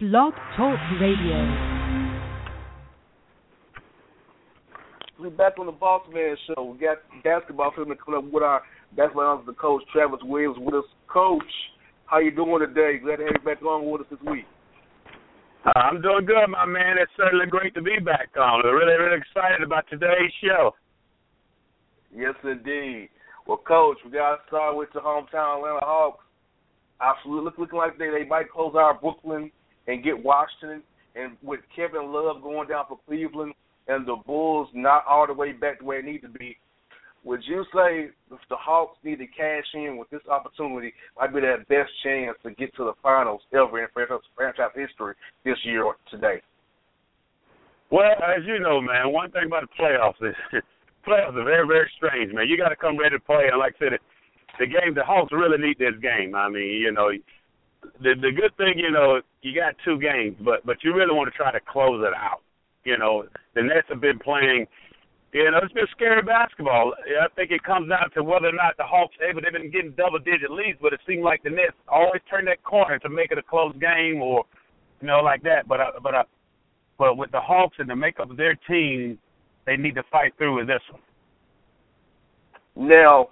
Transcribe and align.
Blog 0.00 0.32
Talk 0.56 0.78
Radio. 1.00 1.42
We're 5.18 5.30
back 5.30 5.58
on 5.58 5.66
the 5.66 5.72
Boss 5.72 6.02
Man 6.14 6.36
Show. 6.46 6.62
We 6.62 6.78
got 6.78 6.98
basketball 7.24 7.72
coming 7.72 7.98
up 8.16 8.24
with 8.30 8.44
our 8.44 8.62
basketball 8.96 9.42
the 9.44 9.54
coach 9.54 9.82
Travis 9.92 10.20
Williams 10.22 10.54
with 10.60 10.76
us. 10.76 10.84
Coach, 11.12 11.42
how 12.06 12.20
you 12.20 12.30
doing 12.30 12.60
today? 12.60 12.98
Glad 13.02 13.16
to 13.16 13.24
have 13.24 13.42
you 13.42 13.44
back 13.44 13.60
on 13.60 13.90
with 13.90 14.02
us 14.02 14.06
this 14.08 14.20
week. 14.30 14.44
Uh, 15.66 15.72
I'm 15.74 16.00
doing 16.00 16.26
good, 16.26 16.46
my 16.48 16.64
man. 16.64 16.94
It's 17.02 17.10
certainly 17.16 17.46
great 17.46 17.74
to 17.74 17.82
be 17.82 17.98
back 17.98 18.28
on. 18.38 18.60
We're 18.62 18.78
really, 18.78 19.02
really 19.02 19.18
excited 19.18 19.66
about 19.66 19.82
today's 19.90 20.30
show. 20.40 20.76
Yes, 22.14 22.34
indeed. 22.44 23.08
Well, 23.48 23.58
Coach, 23.66 23.96
we 24.04 24.12
got 24.12 24.36
to 24.36 24.42
start 24.46 24.76
with 24.76 24.90
the 24.94 25.00
hometown 25.00 25.56
Atlanta 25.58 25.80
Hawks. 25.82 26.22
Absolutely 27.00 27.50
looking 27.58 27.78
like 27.78 27.98
they, 27.98 28.10
they 28.10 28.28
might 28.28 28.48
close 28.48 28.76
out 28.76 29.00
Brooklyn 29.02 29.50
and 29.88 30.04
get 30.04 30.22
Washington. 30.22 30.82
And 31.16 31.36
with 31.42 31.60
Kevin 31.74 32.12
Love 32.12 32.42
going 32.42 32.68
down 32.68 32.84
for 32.88 33.00
Cleveland 33.08 33.54
and 33.88 34.06
the 34.06 34.16
Bulls 34.24 34.68
not 34.72 35.04
all 35.08 35.26
the 35.26 35.32
way 35.32 35.52
back 35.52 35.80
to 35.80 35.84
where 35.84 36.00
they 36.00 36.12
need 36.12 36.22
to 36.22 36.28
be, 36.28 36.56
would 37.24 37.40
you 37.46 37.64
say 37.74 38.10
if 38.30 38.38
the 38.48 38.56
Hawks 38.56 38.96
need 39.02 39.18
to 39.18 39.26
cash 39.26 39.64
in 39.74 39.96
with 39.96 40.08
this 40.10 40.22
opportunity, 40.30 40.94
might 41.18 41.34
be 41.34 41.40
their 41.40 41.58
best 41.64 41.90
chance 42.04 42.36
to 42.44 42.52
get 42.52 42.74
to 42.76 42.84
the 42.84 42.92
finals 43.02 43.40
ever 43.52 43.82
in 43.82 43.88
franchise 44.36 44.70
history 44.74 45.14
this 45.44 45.58
year 45.64 45.82
or 45.82 45.96
today? 46.10 46.40
Well, 47.90 48.12
as 48.22 48.44
you 48.46 48.60
know, 48.60 48.80
man, 48.80 49.12
one 49.12 49.30
thing 49.32 49.44
about 49.46 49.64
the 49.68 49.82
playoffs 49.82 50.22
is 50.22 50.36
playoffs 51.06 51.34
are 51.34 51.44
very, 51.44 51.66
very 51.66 51.90
strange, 51.96 52.32
man. 52.32 52.46
You 52.48 52.56
got 52.56 52.68
to 52.68 52.76
come 52.76 52.98
ready 52.98 53.16
to 53.16 53.24
play. 53.24 53.48
And 53.50 53.58
like 53.58 53.74
I 53.80 53.90
said, 53.90 53.98
the 54.60 54.66
game, 54.66 54.94
the 54.94 55.02
Hawks 55.02 55.32
really 55.32 55.58
need 55.58 55.78
this 55.78 55.98
game. 56.00 56.34
I 56.34 56.48
mean, 56.48 56.80
you 56.80 56.92
know, 56.92 57.10
the 57.82 58.14
the 58.20 58.32
good 58.32 58.56
thing, 58.56 58.74
you 58.76 58.90
know, 58.90 59.20
you 59.42 59.54
got 59.54 59.74
two 59.84 59.98
games, 59.98 60.36
but 60.44 60.64
but 60.66 60.82
you 60.82 60.94
really 60.94 61.14
want 61.14 61.30
to 61.30 61.36
try 61.36 61.52
to 61.52 61.60
close 61.60 62.04
it 62.06 62.14
out. 62.14 62.42
You 62.84 62.98
know, 62.98 63.24
the 63.54 63.62
Nets 63.62 63.88
have 63.88 64.00
been 64.00 64.18
playing. 64.18 64.66
You 65.32 65.50
know, 65.50 65.60
it's 65.62 65.72
been 65.74 65.86
scary 65.92 66.22
basketball. 66.22 66.94
I 66.96 67.28
think 67.36 67.50
it 67.50 67.62
comes 67.62 67.90
down 67.90 68.10
to 68.14 68.22
whether 68.22 68.48
or 68.48 68.52
not 68.52 68.78
the 68.78 68.84
Hawks 68.84 69.14
able. 69.20 69.42
They've 69.42 69.52
been 69.52 69.70
getting 69.70 69.92
double 69.92 70.18
digit 70.18 70.50
leads, 70.50 70.78
but 70.80 70.94
it 70.94 71.00
seemed 71.06 71.22
like 71.22 71.42
the 71.42 71.50
Nets 71.50 71.76
always 71.86 72.22
turn 72.30 72.46
that 72.46 72.62
corner 72.62 72.98
to 73.00 73.08
make 73.10 73.30
it 73.30 73.36
a 73.36 73.42
close 73.42 73.74
game, 73.78 74.22
or 74.22 74.44
you 75.00 75.06
know, 75.06 75.20
like 75.20 75.42
that. 75.42 75.68
But 75.68 75.80
uh, 75.80 75.90
but 76.02 76.14
uh, 76.14 76.24
but 76.98 77.16
with 77.16 77.30
the 77.30 77.40
Hawks 77.40 77.76
and 77.78 77.88
the 77.88 77.96
makeup 77.96 78.30
of 78.30 78.36
their 78.36 78.54
team, 78.66 79.18
they 79.66 79.76
need 79.76 79.94
to 79.96 80.02
fight 80.10 80.32
through 80.38 80.56
with 80.56 80.66
this 80.66 80.82
one. 80.90 81.02
Now, 82.88 83.28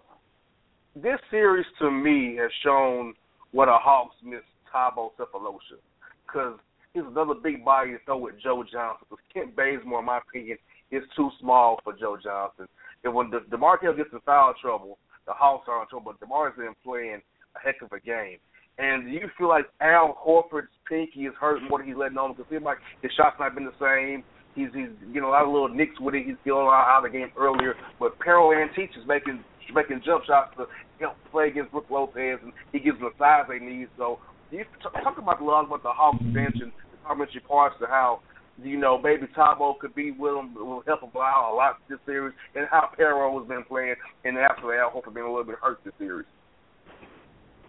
this 0.94 1.18
series 1.30 1.66
to 1.78 1.90
me 1.90 2.36
has 2.40 2.50
shown 2.62 3.14
what 3.56 3.68
a 3.68 3.78
Hawks 3.80 4.16
miss 4.22 4.44
Thabo 4.68 5.12
Sefolosha 5.18 5.80
because 6.26 6.58
he's 6.92 7.04
another 7.06 7.32
big 7.42 7.64
body 7.64 7.92
to 7.92 7.98
throw 8.04 8.18
with 8.18 8.34
Joe 8.42 8.62
Johnson. 8.70 9.06
Because 9.08 9.24
Kent 9.32 9.56
Bazemore, 9.56 10.00
in 10.00 10.04
my 10.04 10.18
opinion, 10.18 10.58
is 10.90 11.02
too 11.16 11.30
small 11.40 11.80
for 11.82 11.94
Joe 11.96 12.18
Johnson. 12.22 12.66
And 13.02 13.14
when 13.14 13.30
the 13.30 13.38
DeMarcus 13.50 13.96
gets 13.96 14.10
in 14.12 14.20
foul 14.26 14.52
trouble, 14.60 14.98
the 15.26 15.32
Hawks 15.32 15.68
are 15.68 15.80
in 15.80 15.88
trouble. 15.88 16.12
But 16.12 16.20
DeMarre's 16.20 16.54
been 16.58 16.76
playing 16.84 17.22
a 17.56 17.58
heck 17.58 17.80
of 17.80 17.92
a 17.92 18.00
game. 18.00 18.36
And 18.76 19.06
do 19.06 19.10
you 19.10 19.30
feel 19.38 19.48
like 19.48 19.64
Al 19.80 20.18
Horford's 20.20 20.68
pinky 20.86 21.20
is 21.20 21.32
hurt 21.40 21.62
more 21.66 21.78
than 21.78 21.88
he's 21.88 21.96
letting 21.96 22.18
on? 22.18 22.32
Because 22.32 22.44
it 22.50 22.56
seems 22.56 22.64
like 22.64 22.76
his 23.00 23.10
shots 23.16 23.36
not 23.40 23.54
been 23.54 23.64
the 23.64 23.80
same. 23.80 24.22
He's 24.54 24.68
he's 24.74 24.92
you 25.12 25.22
know 25.22 25.28
a 25.28 25.32
lot 25.32 25.44
of 25.44 25.52
little 25.52 25.72
nicks 25.72 25.98
with 25.98 26.14
it. 26.14 26.26
He's 26.26 26.36
going 26.44 26.68
out 26.68 27.00
of 27.00 27.10
the 27.10 27.18
game 27.18 27.32
earlier. 27.38 27.72
But 27.98 28.18
Pero 28.18 28.52
Antic 28.52 28.90
is 28.92 29.08
making 29.08 29.42
making 29.74 30.02
jump 30.04 30.24
shots 30.24 30.54
to 30.56 30.66
help 31.00 31.16
play 31.30 31.48
against 31.48 31.72
Brook 31.72 31.86
Lopez, 31.90 32.38
and 32.42 32.52
he 32.72 32.80
gives 32.80 32.98
them 32.98 33.10
the 33.10 33.18
size 33.18 33.46
they 33.48 33.58
need. 33.58 33.88
So 33.96 34.18
you 34.50 34.64
talk 34.82 35.18
about 35.18 35.40
a 35.40 35.44
lot 35.44 35.66
about 35.66 35.82
the 35.82 35.90
Hawks 35.90 36.22
bench 36.32 36.56
and 36.60 36.72
the 36.72 36.98
complementary 37.06 37.40
parts 37.40 37.76
to 37.80 37.86
how 37.86 38.20
you 38.62 38.78
know 38.78 39.00
maybe 39.00 39.26
Thabo 39.36 39.78
could 39.78 39.94
be 39.94 40.12
with 40.12 40.32
him, 40.32 40.54
will 40.54 40.82
help 40.86 41.02
him 41.02 41.10
out 41.16 41.52
a 41.52 41.54
lot 41.54 41.78
this 41.88 41.98
series, 42.06 42.34
and 42.54 42.66
how 42.70 42.90
Pero 42.96 43.38
has 43.38 43.48
been 43.48 43.64
playing, 43.64 43.94
and 44.24 44.38
after 44.38 44.74
Al 44.74 44.90
Horford 44.90 45.14
being 45.14 45.26
a 45.26 45.30
little 45.30 45.44
bit 45.44 45.56
hurt 45.60 45.78
this 45.84 45.94
series. 45.98 46.26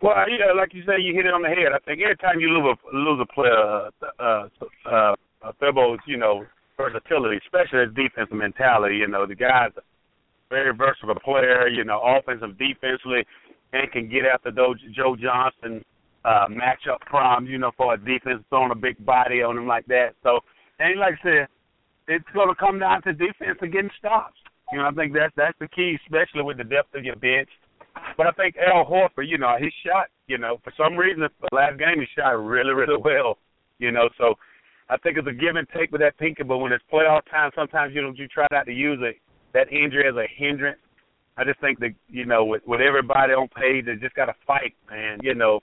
Well, 0.01 0.13
yeah, 0.29 0.53
like 0.55 0.73
you 0.73 0.83
say, 0.85 1.01
you 1.01 1.15
hit 1.15 1.25
it 1.25 1.33
on 1.33 1.41
the 1.41 1.49
head. 1.49 1.73
I 1.73 1.79
think 1.79 2.01
every 2.01 2.17
time 2.17 2.39
you 2.39 2.49
lose 2.49 2.77
a 2.77 2.95
lose 2.95 3.19
a 3.19 3.33
player, 3.33 3.89
uh, 4.21 4.47
uh, 4.85 5.15
uh, 5.41 5.51
Thabo's, 5.59 5.99
you 6.05 6.17
know, 6.17 6.45
versatility, 6.77 7.39
especially 7.43 7.85
his 7.85 7.95
defensive 7.95 8.37
mentality. 8.37 8.97
You 8.97 9.07
know, 9.07 9.25
the 9.25 9.35
guy's 9.35 9.73
very 10.49 10.75
versatile 10.75 11.15
player. 11.23 11.67
You 11.67 11.83
know, 11.83 12.01
offensive, 12.01 12.57
defensively, 12.57 13.25
and 13.73 13.91
can 13.91 14.09
get 14.09 14.25
after 14.25 14.51
those 14.51 14.77
Joe 14.95 15.15
Johnson 15.15 15.83
uh, 16.25 16.47
matchup 16.49 16.99
problems. 17.01 17.49
You 17.49 17.57
know, 17.57 17.71
for 17.77 17.93
a 17.93 17.97
defense 17.97 18.43
throwing 18.49 18.71
a 18.71 18.75
big 18.75 19.03
body 19.05 19.41
on 19.41 19.57
him 19.57 19.67
like 19.67 19.85
that. 19.87 20.11
So, 20.23 20.39
and 20.79 20.99
like 20.99 21.15
I 21.21 21.23
said, 21.23 21.47
it's 22.07 22.25
going 22.33 22.49
to 22.49 22.55
come 22.55 22.79
down 22.79 23.01
to 23.03 23.13
defense 23.13 23.59
and 23.61 23.71
getting 23.71 23.91
stops. 23.99 24.37
You 24.71 24.79
know, 24.79 24.87
I 24.87 24.91
think 24.91 25.13
that's 25.13 25.33
that's 25.35 25.57
the 25.59 25.67
key, 25.67 25.97
especially 26.05 26.43
with 26.43 26.57
the 26.57 26.63
depth 26.63 26.95
of 26.95 27.03
your 27.03 27.15
bench. 27.15 27.49
But 28.15 28.27
I 28.27 28.31
think 28.31 28.55
Al 28.57 28.85
Horford, 28.85 29.27
you 29.27 29.37
know, 29.37 29.55
he 29.59 29.69
shot, 29.85 30.07
you 30.27 30.37
know, 30.37 30.59
for 30.63 30.71
some 30.77 30.95
reason 30.95 31.21
the 31.21 31.55
last 31.55 31.79
game 31.79 31.99
he 31.99 32.05
shot 32.15 32.31
really, 32.31 32.73
really 32.73 32.97
well. 33.01 33.37
You 33.79 33.91
know, 33.91 34.09
so 34.17 34.35
I 34.89 34.97
think 34.97 35.17
it's 35.17 35.27
a 35.27 35.33
give 35.33 35.55
and 35.55 35.67
take 35.75 35.91
with 35.91 36.01
that 36.01 36.17
pinky, 36.17 36.43
but 36.43 36.57
when 36.57 36.71
it's 36.71 36.83
playoff 36.91 37.21
time, 37.29 37.51
sometimes 37.55 37.93
you 37.93 38.01
know 38.01 38.13
you 38.15 38.27
try 38.27 38.47
not 38.51 38.65
to 38.65 38.73
use 38.73 38.99
it 39.01 39.17
that 39.53 39.71
injury 39.71 40.07
as 40.07 40.15
a 40.15 40.25
hindrance. 40.37 40.79
I 41.37 41.43
just 41.43 41.59
think 41.59 41.79
that 41.79 41.93
you 42.09 42.25
know 42.25 42.45
with 42.45 42.61
with 42.65 42.81
everybody 42.81 43.33
on 43.33 43.47
page, 43.49 43.85
they 43.85 43.95
just 43.95 44.15
got 44.15 44.25
to 44.25 44.35
fight, 44.45 44.73
man. 44.89 45.19
You 45.21 45.35
know, 45.35 45.59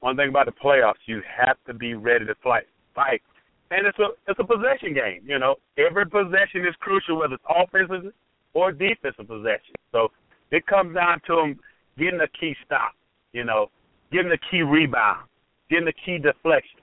one 0.00 0.16
thing 0.16 0.28
about 0.28 0.46
the 0.46 0.52
playoffs, 0.52 1.02
you 1.06 1.22
have 1.46 1.56
to 1.66 1.74
be 1.74 1.94
ready 1.94 2.26
to 2.26 2.34
fight. 2.42 2.64
Fight, 2.94 3.22
and 3.70 3.86
it's 3.86 3.98
a 3.98 4.08
it's 4.28 4.40
a 4.40 4.44
possession 4.44 4.94
game. 4.94 5.22
You 5.24 5.38
know, 5.38 5.56
every 5.78 6.06
possession 6.06 6.66
is 6.66 6.74
crucial, 6.80 7.18
whether 7.18 7.34
it's 7.34 7.44
offensive 7.48 8.12
or 8.54 8.72
defensive 8.72 9.28
possession. 9.28 9.74
So 9.92 10.08
it 10.50 10.66
comes 10.66 10.94
down 10.94 11.20
to 11.28 11.36
them 11.36 11.60
getting 11.98 12.20
a 12.20 12.28
key 12.38 12.54
stop. 12.66 12.92
You 13.32 13.44
know, 13.44 13.70
getting 14.10 14.32
a 14.32 14.50
key 14.50 14.62
rebound, 14.62 15.26
getting 15.70 15.88
a 15.88 15.92
key 16.04 16.18
deflection 16.18 16.82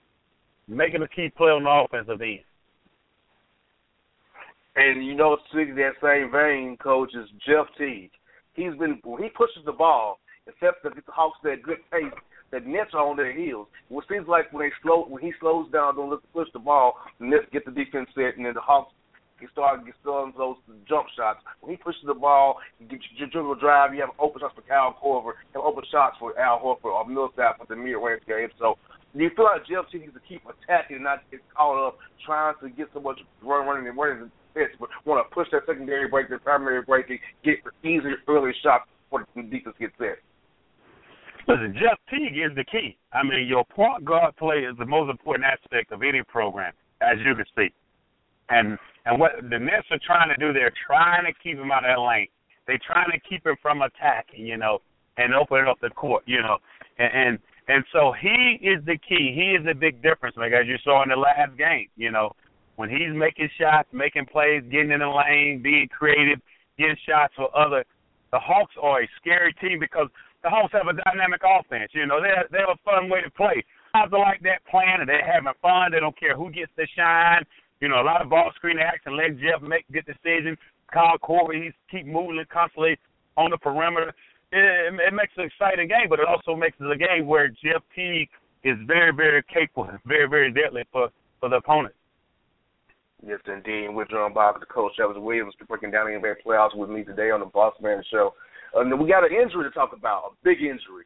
making 0.69 1.01
a 1.01 1.07
key 1.07 1.31
play 1.35 1.49
on 1.49 1.63
the 1.63 1.69
offensive 1.69 2.21
end. 2.21 2.45
And 4.79 5.05
you 5.05 5.13
know, 5.13 5.35
speaking 5.51 5.75
that 5.75 5.99
same 5.99 6.31
vein, 6.31 6.77
coach 6.81 7.11
is 7.13 7.27
Jeff 7.45 7.67
Teague. 7.77 8.11
He's 8.53 8.71
been 8.79 9.03
when 9.03 9.21
he 9.21 9.27
pushes 9.27 9.65
the 9.65 9.73
ball, 9.73 10.19
except 10.47 10.83
that 10.83 10.95
the 10.95 11.03
Hawks 11.11 11.37
that 11.43 11.63
good 11.63 11.83
pace, 11.91 12.15
the 12.51 12.61
Nets 12.61 12.91
are 12.93 13.03
on 13.03 13.17
their 13.17 13.35
heels. 13.35 13.67
What 13.89 14.05
seems 14.09 14.25
like 14.29 14.53
when 14.53 14.65
they 14.65 14.71
slow 14.81 15.03
when 15.03 15.21
he 15.21 15.33
slows 15.41 15.69
down, 15.69 15.97
don't 15.97 16.09
look 16.09 16.21
to 16.21 16.31
push 16.31 16.47
the 16.53 16.63
ball, 16.63 16.95
the 17.19 17.25
Nets 17.27 17.51
get 17.51 17.65
the 17.65 17.75
defense 17.75 18.07
set, 18.15 18.37
and 18.37 18.45
then 18.45 18.53
the 18.53 18.63
Hawks 18.63 18.93
he 19.41 19.47
started 19.51 19.85
get 19.85 19.95
starting 19.99 20.33
those 20.37 20.55
jump 20.87 21.07
shots. 21.15 21.39
When 21.59 21.75
he 21.75 21.77
pushes 21.77 22.03
the 22.07 22.13
ball, 22.13 22.59
you 22.79 22.87
get 22.87 22.99
your 23.17 23.27
dribble 23.27 23.59
drive, 23.59 23.93
you 23.93 23.99
have 23.99 24.15
open 24.17 24.39
shots 24.39 24.55
for 24.55 24.63
Kyle 24.63 24.95
Korver, 24.95 25.35
and 25.53 25.63
open 25.63 25.83
shots 25.91 26.15
for 26.19 26.39
Al 26.39 26.59
Horford 26.59 26.95
or 26.95 27.07
Millsap 27.07 27.59
for 27.59 27.67
the 27.67 27.75
mid-range 27.75 28.23
game. 28.27 28.47
So 28.57 28.77
do 29.15 29.23
you 29.23 29.31
feel 29.35 29.45
like 29.45 29.67
Jeff 29.67 29.91
Teague 29.91 30.07
needs 30.07 30.13
to 30.13 30.23
keep 30.27 30.43
attacking 30.47 31.03
and 31.03 31.03
not 31.03 31.23
get 31.31 31.39
caught 31.55 31.87
up 31.87 31.97
trying 32.25 32.55
to 32.63 32.69
get 32.69 32.87
so 32.93 32.99
much 32.99 33.19
run 33.43 33.67
running 33.67 33.87
and 33.87 33.97
running 33.97 34.31
and 34.59 34.69
but 34.79 34.89
want 35.05 35.27
to 35.27 35.33
push 35.33 35.47
that 35.51 35.63
secondary 35.65 36.07
break, 36.07 36.29
the 36.29 36.37
primary 36.37 36.81
break, 36.81 37.09
and 37.09 37.19
get 37.43 37.55
easy 37.83 38.15
early 38.27 38.51
shots 38.63 38.85
before 39.09 39.25
the 39.35 39.43
defense 39.43 39.75
gets 39.79 39.93
set? 39.97 40.19
Listen, 41.47 41.73
Jeff 41.73 41.97
Teague 42.09 42.37
is 42.37 42.55
the 42.55 42.63
key. 42.63 42.95
I 43.11 43.23
mean, 43.23 43.47
your 43.47 43.65
point 43.65 44.05
guard 44.05 44.35
play 44.37 44.57
is 44.69 44.77
the 44.77 44.85
most 44.85 45.09
important 45.09 45.45
aspect 45.45 45.91
of 45.91 46.03
any 46.03 46.21
program, 46.21 46.73
as 47.01 47.17
you 47.25 47.33
can 47.33 47.45
see. 47.57 47.73
And 48.49 48.77
and 49.05 49.19
what 49.19 49.31
the 49.41 49.57
Nets 49.57 49.87
are 49.89 49.99
trying 50.05 50.29
to 50.29 50.37
do, 50.37 50.53
they're 50.53 50.73
trying 50.85 51.25
to 51.25 51.33
keep 51.41 51.57
him 51.57 51.71
out 51.71 51.85
of 51.85 51.95
that 51.95 52.01
lane. 52.01 52.27
They're 52.67 52.81
trying 52.85 53.09
to 53.11 53.19
keep 53.27 53.45
him 53.45 53.55
from 53.61 53.81
attacking, 53.81 54.45
you 54.45 54.57
know, 54.57 54.79
and 55.17 55.33
opening 55.33 55.67
up 55.67 55.79
the 55.81 55.89
court, 55.89 56.23
you 56.27 56.41
know. 56.41 56.57
And 56.99 57.11
and, 57.13 57.39
and 57.67 57.83
so 57.91 58.13
he 58.19 58.59
is 58.61 58.83
the 58.85 58.97
key. 58.97 59.33
He 59.33 59.57
is 59.57 59.65
a 59.69 59.73
big 59.73 60.03
difference, 60.03 60.35
like 60.37 60.51
as 60.51 60.67
you 60.67 60.77
saw 60.83 61.01
in 61.01 61.09
the 61.09 61.15
last 61.15 61.57
game, 61.57 61.87
you 61.95 62.11
know, 62.11 62.35
when 62.79 62.89
he's 62.89 63.11
making 63.11 63.49
shots, 63.59 63.89
making 63.91 64.25
plays, 64.31 64.63
getting 64.71 64.95
in 64.95 65.03
the 65.03 65.11
lane, 65.11 65.59
being 65.61 65.89
creative, 65.91 66.39
getting 66.77 66.95
shots 67.03 67.33
for 67.35 67.51
other. 67.51 67.83
The 68.31 68.39
Hawks 68.39 68.71
are 68.81 69.03
a 69.03 69.07
scary 69.19 69.51
team 69.59 69.83
because 69.83 70.07
the 70.43 70.49
Hawks 70.49 70.71
have 70.71 70.87
a 70.87 70.95
dynamic 70.95 71.43
offense. 71.43 71.91
You 71.91 72.07
know, 72.07 72.23
they 72.23 72.31
they 72.55 72.63
have 72.63 72.79
a 72.79 72.87
fun 72.87 73.09
way 73.11 73.19
to 73.19 73.29
play. 73.31 73.65
Are 73.93 74.07
like 74.07 74.39
that 74.47 74.63
playing, 74.71 75.03
and 75.03 75.09
they're 75.09 75.27
having 75.27 75.51
fun. 75.61 75.91
They 75.91 75.99
don't 75.99 76.17
care 76.17 76.37
who 76.37 76.51
gets 76.55 76.71
the 76.77 76.87
shine. 76.95 77.43
You 77.81 77.89
know, 77.89 77.99
a 77.99 78.07
lot 78.07 78.21
of 78.21 78.29
ball 78.29 78.49
screen 78.55 78.79
action, 78.79 79.17
let 79.17 79.35
Jeff 79.43 79.59
make 79.59 79.83
good 79.91 80.07
decisions. 80.07 80.57
Kyle 80.93 81.19
Korver, 81.19 81.61
he's 81.61 81.75
keep 81.91 82.05
moving 82.07 82.39
constantly 82.47 82.95
on 83.35 83.51
the 83.51 83.57
perimeter. 83.57 84.13
It, 84.53 84.95
it, 84.95 85.13
makes 85.13 85.33
an 85.35 85.51
exciting 85.51 85.89
game, 85.89 86.07
but 86.07 86.19
it 86.19 86.27
also 86.31 86.55
makes 86.55 86.77
it 86.79 86.89
a 86.89 86.95
game 86.95 87.27
where 87.27 87.49
Jeff 87.49 87.83
Teague 87.93 88.29
is 88.63 88.77
very, 88.87 89.11
very 89.11 89.43
capable, 89.51 89.91
very, 90.05 90.29
very 90.29 90.53
deadly 90.53 90.83
for 90.93 91.09
for 91.41 91.49
the 91.49 91.57
opponent. 91.57 91.93
Yes, 93.25 93.39
indeed. 93.47 93.89
We're 93.91 94.05
joined 94.05 94.33
by 94.33 94.51
the 94.57 94.65
coach 94.65 94.93
Travis 94.95 95.17
Williams 95.19 95.53
breaking 95.67 95.91
down 95.91 96.07
the 96.07 96.17
NBA 96.17 96.35
playoffs 96.45 96.75
with 96.75 96.89
me 96.89 97.03
today 97.03 97.31
on 97.31 97.41
the 97.41 97.45
Boss 97.45 97.73
Man 97.81 98.01
Show. 98.09 98.33
Uh, 98.75 98.81
and 98.81 98.99
we 98.99 99.09
got 99.09 99.25
an 99.25 99.35
injury 99.35 99.63
to 99.63 99.71
talk 99.71 99.91
about, 99.93 100.31
a 100.31 100.43
big 100.43 100.61
injury. 100.61 101.03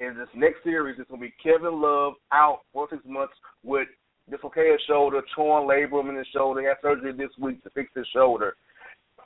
In 0.00 0.16
this 0.16 0.28
next 0.34 0.64
series, 0.64 0.96
it's 0.98 1.10
going 1.10 1.20
to 1.20 1.26
be 1.28 1.34
Kevin 1.42 1.82
Love 1.82 2.14
out 2.32 2.60
for 2.72 2.88
six 2.90 3.02
months 3.04 3.34
with 3.62 3.88
dislocated 4.30 4.80
shoulder, 4.88 5.20
torn 5.34 5.68
labrum 5.68 6.08
in 6.08 6.16
his 6.16 6.26
shoulder. 6.32 6.60
He 6.60 6.66
had 6.66 6.80
surgery 6.80 7.12
this 7.12 7.36
week 7.38 7.62
to 7.64 7.70
fix 7.70 7.90
his 7.94 8.06
shoulder. 8.14 8.56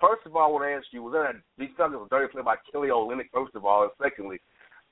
First 0.01 0.27
of 0.27 0.35
all, 0.35 0.49
I 0.49 0.51
want 0.51 0.65
to 0.65 0.75
ask 0.75 0.87
you: 0.91 1.05
Was 1.05 1.13
that 1.13 1.31
a, 1.31 1.63
like 1.63 1.71
it 1.93 1.97
was 1.97 2.09
a 2.11 2.15
dirty 2.15 2.33
play 2.33 2.43
by 2.43 2.57
Kelly 2.73 2.89
Olynyk? 2.89 3.31
First 3.33 3.55
of 3.55 3.65
all, 3.65 3.85
and 3.85 3.93
secondly, 4.03 4.41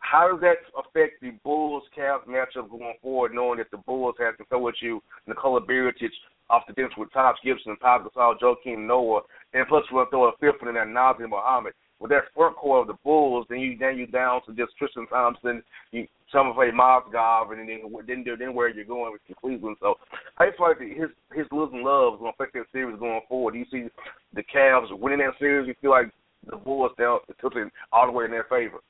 how 0.03 0.29
does 0.31 0.41
that 0.41 0.57
affect 0.77 1.21
the 1.23 1.31
Bulls 1.43 1.85
Cavs 1.97 2.27
matchup 2.27 2.69
going 2.69 2.95
forward, 3.01 3.33
knowing 3.35 3.59
that 3.59 3.71
the 3.71 3.79
Bulls 3.79 4.17
have 4.19 4.37
to 4.37 4.45
throw 4.45 4.69
at 4.69 4.75
you 4.83 5.03
Nikola 5.27 5.61
Mirotic 5.63 6.11
off 6.51 6.65
the 6.67 6.75
bench 6.75 6.93
with 6.99 7.13
Taj 7.13 7.37
Gibson, 7.43 7.77
Pau 7.81 8.05
Gasol, 8.05 8.35
Joakim 8.39 8.87
Noah, 8.87 9.23
and 9.55 9.67
plus 9.69 9.85
we'll 9.91 10.07
throw 10.11 10.29
a 10.29 10.33
fifth 10.39 10.61
one 10.61 10.69
in 10.69 10.75
there, 10.75 10.87
Nazr 10.87 11.29
Mohammed. 11.29 11.73
With 11.99 12.11
that 12.11 12.25
front 12.35 12.57
core 12.57 12.81
of 12.81 12.89
the 12.89 12.95
Bulls, 13.05 13.47
then 13.49 13.61
you 13.61 13.79
then 13.79 13.97
you 13.97 14.09
down 14.09 14.41
to 14.47 14.53
just 14.53 14.77
Tristan 14.77 15.07
Thompson, 15.07 15.63
you 15.93 16.09
some 16.33 16.53
play 16.53 16.71
Mozgov, 16.71 17.53
and 17.53 17.69
then 17.69 17.81
then 18.07 18.25
then 18.39 18.55
where 18.55 18.69
you're 18.69 18.85
going 18.85 19.13
with 19.13 19.39
Cleveland. 19.41 19.77
So 19.81 19.95
I 20.39 20.47
feel 20.57 20.67
like 20.67 20.81
his 20.81 21.11
his 21.33 21.47
losing 21.53 21.85
love 21.85 22.15
is 22.15 22.21
to 22.21 22.27
affect 22.27 22.55
that 22.55 22.65
series 22.73 22.99
going 22.99 23.21
forward. 23.29 23.53
Do 23.53 23.59
you 23.59 23.67
see 23.71 23.89
the 24.35 24.43
Cavs 24.43 24.99
winning 24.99 25.19
that 25.19 25.39
series? 25.39 25.69
You 25.69 25.75
feel 25.81 25.91
like 25.91 26.11
the 26.51 26.57
Bulls 26.57 26.91
down 26.99 27.21
tilting 27.41 27.71
all 27.93 28.07
the 28.07 28.13
way 28.13 28.25
in 28.25 28.33
their 28.33 28.47
favor? 28.51 28.81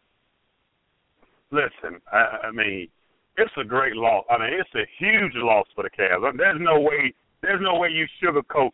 Listen, 1.53 2.01
I, 2.11 2.49
I 2.49 2.51
mean, 2.51 2.89
it's 3.37 3.53
a 3.61 3.65
great 3.65 3.95
loss. 3.95 4.25
I 4.31 4.39
mean, 4.39 4.57
it's 4.57 4.75
a 4.75 4.89
huge 4.99 5.33
loss 5.37 5.67
for 5.75 5.85
the 5.85 5.91
Cavs. 5.91 6.37
There's 6.37 6.61
no 6.61 6.81
way. 6.81 7.15
There's 7.43 7.61
no 7.61 7.79
way 7.79 7.91
you 7.91 8.07
sugarcoat. 8.23 8.71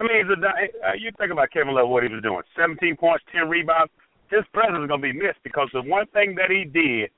I 0.00 0.04
mean, 0.04 0.26
a, 0.26 0.88
uh, 0.88 0.92
you 0.98 1.10
think 1.18 1.30
about 1.30 1.50
Kevin 1.52 1.74
Love, 1.74 1.88
what 1.88 2.02
he 2.02 2.08
was 2.08 2.22
doing: 2.22 2.42
17 2.56 2.96
points, 2.96 3.24
10 3.32 3.48
rebounds. 3.48 3.92
His 4.30 4.44
presence 4.54 4.80
is 4.80 4.88
going 4.88 5.02
to 5.02 5.12
be 5.12 5.12
missed 5.12 5.44
because 5.44 5.68
the 5.74 5.82
one 5.82 6.06
thing 6.14 6.34
that 6.36 6.50
he 6.50 6.64
did, 6.64 7.10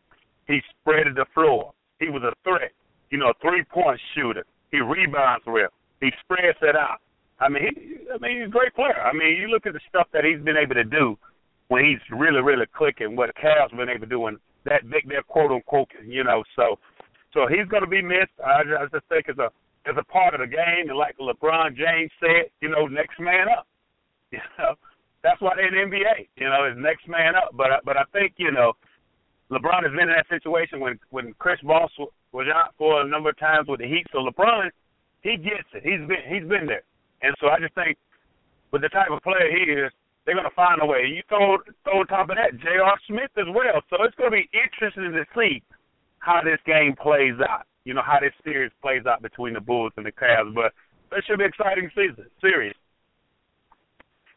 he 0.48 0.58
spreaded 0.74 1.14
the 1.14 1.26
floor. 1.32 1.72
He 2.00 2.08
was 2.08 2.22
a 2.26 2.34
threat. 2.42 2.72
You 3.10 3.18
know, 3.18 3.30
a 3.30 3.34
three-point 3.40 4.00
shooter. 4.14 4.44
He 4.72 4.80
rebounds 4.80 5.46
well. 5.46 5.70
He 6.00 6.10
spreads 6.24 6.58
it 6.60 6.74
out. 6.74 6.98
I 7.38 7.48
mean, 7.48 7.62
he, 7.62 7.96
I 8.12 8.18
mean, 8.18 8.40
he's 8.40 8.48
a 8.48 8.50
great 8.50 8.74
player. 8.74 8.98
I 8.98 9.12
mean, 9.12 9.38
you 9.38 9.46
look 9.46 9.66
at 9.66 9.74
the 9.74 9.80
stuff 9.88 10.08
that 10.12 10.24
he's 10.24 10.42
been 10.42 10.56
able 10.56 10.74
to 10.74 10.84
do 10.84 11.16
when 11.68 11.84
he's 11.84 12.02
really, 12.10 12.42
really 12.42 12.66
clicking. 12.76 13.14
What 13.14 13.30
the 13.30 13.40
Cavs 13.40 13.70
been 13.76 13.88
able 13.88 14.00
to 14.00 14.06
do 14.06 14.20
when 14.20 14.38
that 14.64 14.88
big 14.90 15.08
there 15.08 15.22
quote 15.22 15.50
unquote 15.50 15.88
you 16.04 16.24
know 16.24 16.42
so 16.56 16.78
so 17.34 17.48
he's 17.50 17.66
going 17.66 17.82
to 17.82 17.90
be 17.90 18.00
missed. 18.00 18.32
I, 18.38 18.62
I 18.62 18.86
just 18.86 19.04
think 19.10 19.28
as 19.28 19.38
a 19.38 19.50
as 19.86 19.96
a 19.98 20.04
part 20.04 20.32
of 20.32 20.40
the 20.40 20.46
game, 20.46 20.88
and 20.88 20.96
like 20.96 21.18
LeBron 21.18 21.76
James 21.76 22.10
said, 22.18 22.48
you 22.62 22.70
know, 22.70 22.86
next 22.86 23.20
man 23.20 23.50
up. 23.50 23.66
You 24.34 24.40
know, 24.58 24.74
that's 25.22 25.40
why 25.40 25.52
they're 25.54 25.70
in 25.70 25.90
the 25.90 25.96
NBA. 25.96 26.26
You 26.34 26.48
know, 26.48 26.66
is 26.66 26.74
next 26.76 27.06
man 27.06 27.36
up. 27.36 27.50
But 27.54 27.70
but 27.84 27.96
I 27.96 28.02
think 28.12 28.34
you 28.36 28.50
know, 28.50 28.72
LeBron 29.48 29.84
has 29.84 29.92
been 29.92 30.10
in 30.10 30.16
that 30.16 30.26
situation 30.28 30.80
when 30.80 30.98
when 31.10 31.34
Chris 31.38 31.60
Bosh 31.62 31.92
was 32.32 32.46
out 32.52 32.74
for 32.76 33.02
a 33.02 33.06
number 33.08 33.30
of 33.30 33.38
times 33.38 33.68
with 33.68 33.78
the 33.78 33.86
Heat. 33.86 34.06
So 34.10 34.26
LeBron, 34.26 34.70
he 35.22 35.36
gets 35.36 35.70
it. 35.72 35.84
He's 35.84 36.02
been 36.08 36.24
he's 36.26 36.48
been 36.48 36.66
there, 36.66 36.82
and 37.22 37.32
so 37.40 37.46
I 37.46 37.60
just 37.60 37.74
think 37.74 37.96
with 38.72 38.82
the 38.82 38.88
type 38.88 39.12
of 39.12 39.22
player 39.22 39.54
he 39.54 39.70
is, 39.70 39.92
they're 40.24 40.34
going 40.34 40.48
to 40.48 40.56
find 40.56 40.80
a 40.80 40.86
way. 40.86 41.04
You 41.06 41.22
throw, 41.28 41.58
throw 41.84 42.00
on 42.00 42.06
top 42.06 42.30
of 42.30 42.36
that 42.36 42.58
J.R. 42.60 42.98
Smith 43.06 43.30
as 43.36 43.48
well. 43.52 43.82
So 43.90 44.02
it's 44.04 44.14
going 44.16 44.30
to 44.30 44.38
be 44.40 44.48
interesting 44.56 45.12
to 45.12 45.24
see 45.36 45.62
how 46.18 46.40
this 46.42 46.58
game 46.66 46.94
plays 46.96 47.34
out. 47.48 47.66
You 47.84 47.92
know, 47.92 48.02
how 48.04 48.18
this 48.20 48.32
series 48.42 48.72
plays 48.80 49.04
out 49.04 49.20
between 49.20 49.52
the 49.52 49.60
Bulls 49.60 49.92
and 49.98 50.06
the 50.06 50.12
Cavs. 50.12 50.54
But 50.54 50.72
it 51.12 51.24
should 51.26 51.38
be 51.38 51.44
an 51.44 51.50
exciting 51.52 51.90
season, 51.94 52.24
series. 52.40 52.74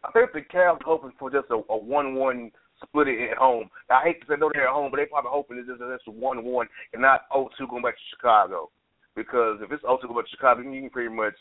I 0.03 0.11
think 0.11 0.33
the 0.33 0.41
Cavs 0.41 0.83
hoping 0.83 1.13
for 1.17 1.31
just 1.31 1.47
a, 1.49 1.55
a 1.71 1.77
one-one 1.77 2.51
split 2.83 3.07
it 3.07 3.31
at 3.31 3.37
home. 3.37 3.69
I 3.89 4.03
hate 4.03 4.21
to 4.21 4.27
say 4.27 4.35
no, 4.37 4.51
they're 4.53 4.67
at 4.67 4.73
home, 4.73 4.91
but 4.91 4.97
they 4.97 5.05
probably 5.05 5.31
hoping 5.33 5.57
it's 5.57 5.67
just, 5.67 5.79
just 5.79 6.07
a 6.07 6.11
one-one 6.11 6.67
and 6.93 7.01
not 7.01 7.21
0-2 7.33 7.69
going 7.69 7.81
back 7.81 7.95
to 7.95 8.09
Chicago. 8.15 8.69
Because 9.15 9.59
if 9.61 9.71
it's 9.71 9.83
0-2 9.83 10.03
going 10.03 10.15
back 10.15 10.25
to 10.25 10.35
Chicago, 10.35 10.61
you 10.61 10.81
can 10.81 10.89
pretty 10.89 11.13
much 11.13 11.33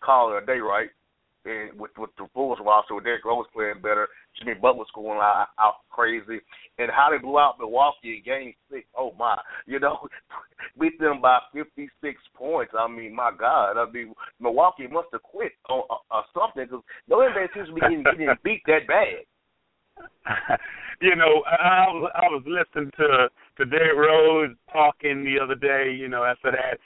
call 0.00 0.36
it 0.36 0.42
a 0.42 0.46
day, 0.46 0.58
right? 0.60 0.90
And 1.44 1.78
with 1.78 1.90
with 1.98 2.10
the 2.16 2.26
Bulls 2.34 2.58
roster 2.64 2.94
with 2.94 3.04
Derrick 3.04 3.24
Rose 3.24 3.46
playing 3.52 3.82
better, 3.82 4.08
Jimmy 4.38 4.54
Butler's 4.54 4.88
going 4.94 5.18
out, 5.18 5.48
out 5.58 5.74
crazy, 5.90 6.40
and 6.78 6.90
how 6.90 7.08
they 7.10 7.18
blew 7.18 7.38
out 7.38 7.58
Milwaukee 7.58 8.16
in 8.18 8.22
Game 8.24 8.54
Six. 8.70 8.86
Oh 8.96 9.14
my, 9.18 9.38
you 9.66 9.78
know, 9.78 10.08
beat 10.80 10.98
them 10.98 11.20
by 11.20 11.38
56 11.52 11.90
points. 12.34 12.72
I 12.78 12.88
mean, 12.88 13.14
my 13.14 13.30
God, 13.38 13.76
I 13.76 13.90
mean 13.90 14.14
Milwaukee 14.40 14.86
must 14.86 15.08
have 15.12 15.22
quit 15.22 15.52
or, 15.68 15.84
or 15.90 15.98
uh, 16.10 16.18
uh, 16.18 16.22
something 16.32 16.64
because 16.64 16.84
no 17.08 17.16
NBA 17.18 17.48
seems 17.54 17.68
to 17.68 17.74
be 17.74 17.80
getting, 17.80 18.02
getting 18.02 18.28
beat 18.44 18.62
that 18.66 18.86
bad. 18.88 19.24
you 21.00 21.14
know, 21.14 21.42
I 21.46 21.86
was 21.88 22.10
I 22.14 22.26
was 22.28 22.42
listening 22.46 22.90
to 22.96 23.28
to 23.58 23.64
Derrick 23.70 23.96
Rose 23.96 24.56
talking 24.72 25.24
the 25.24 25.42
other 25.42 25.54
day. 25.54 25.94
You 25.94 26.08
know, 26.08 26.24
after 26.24 26.50
that, 26.50 26.78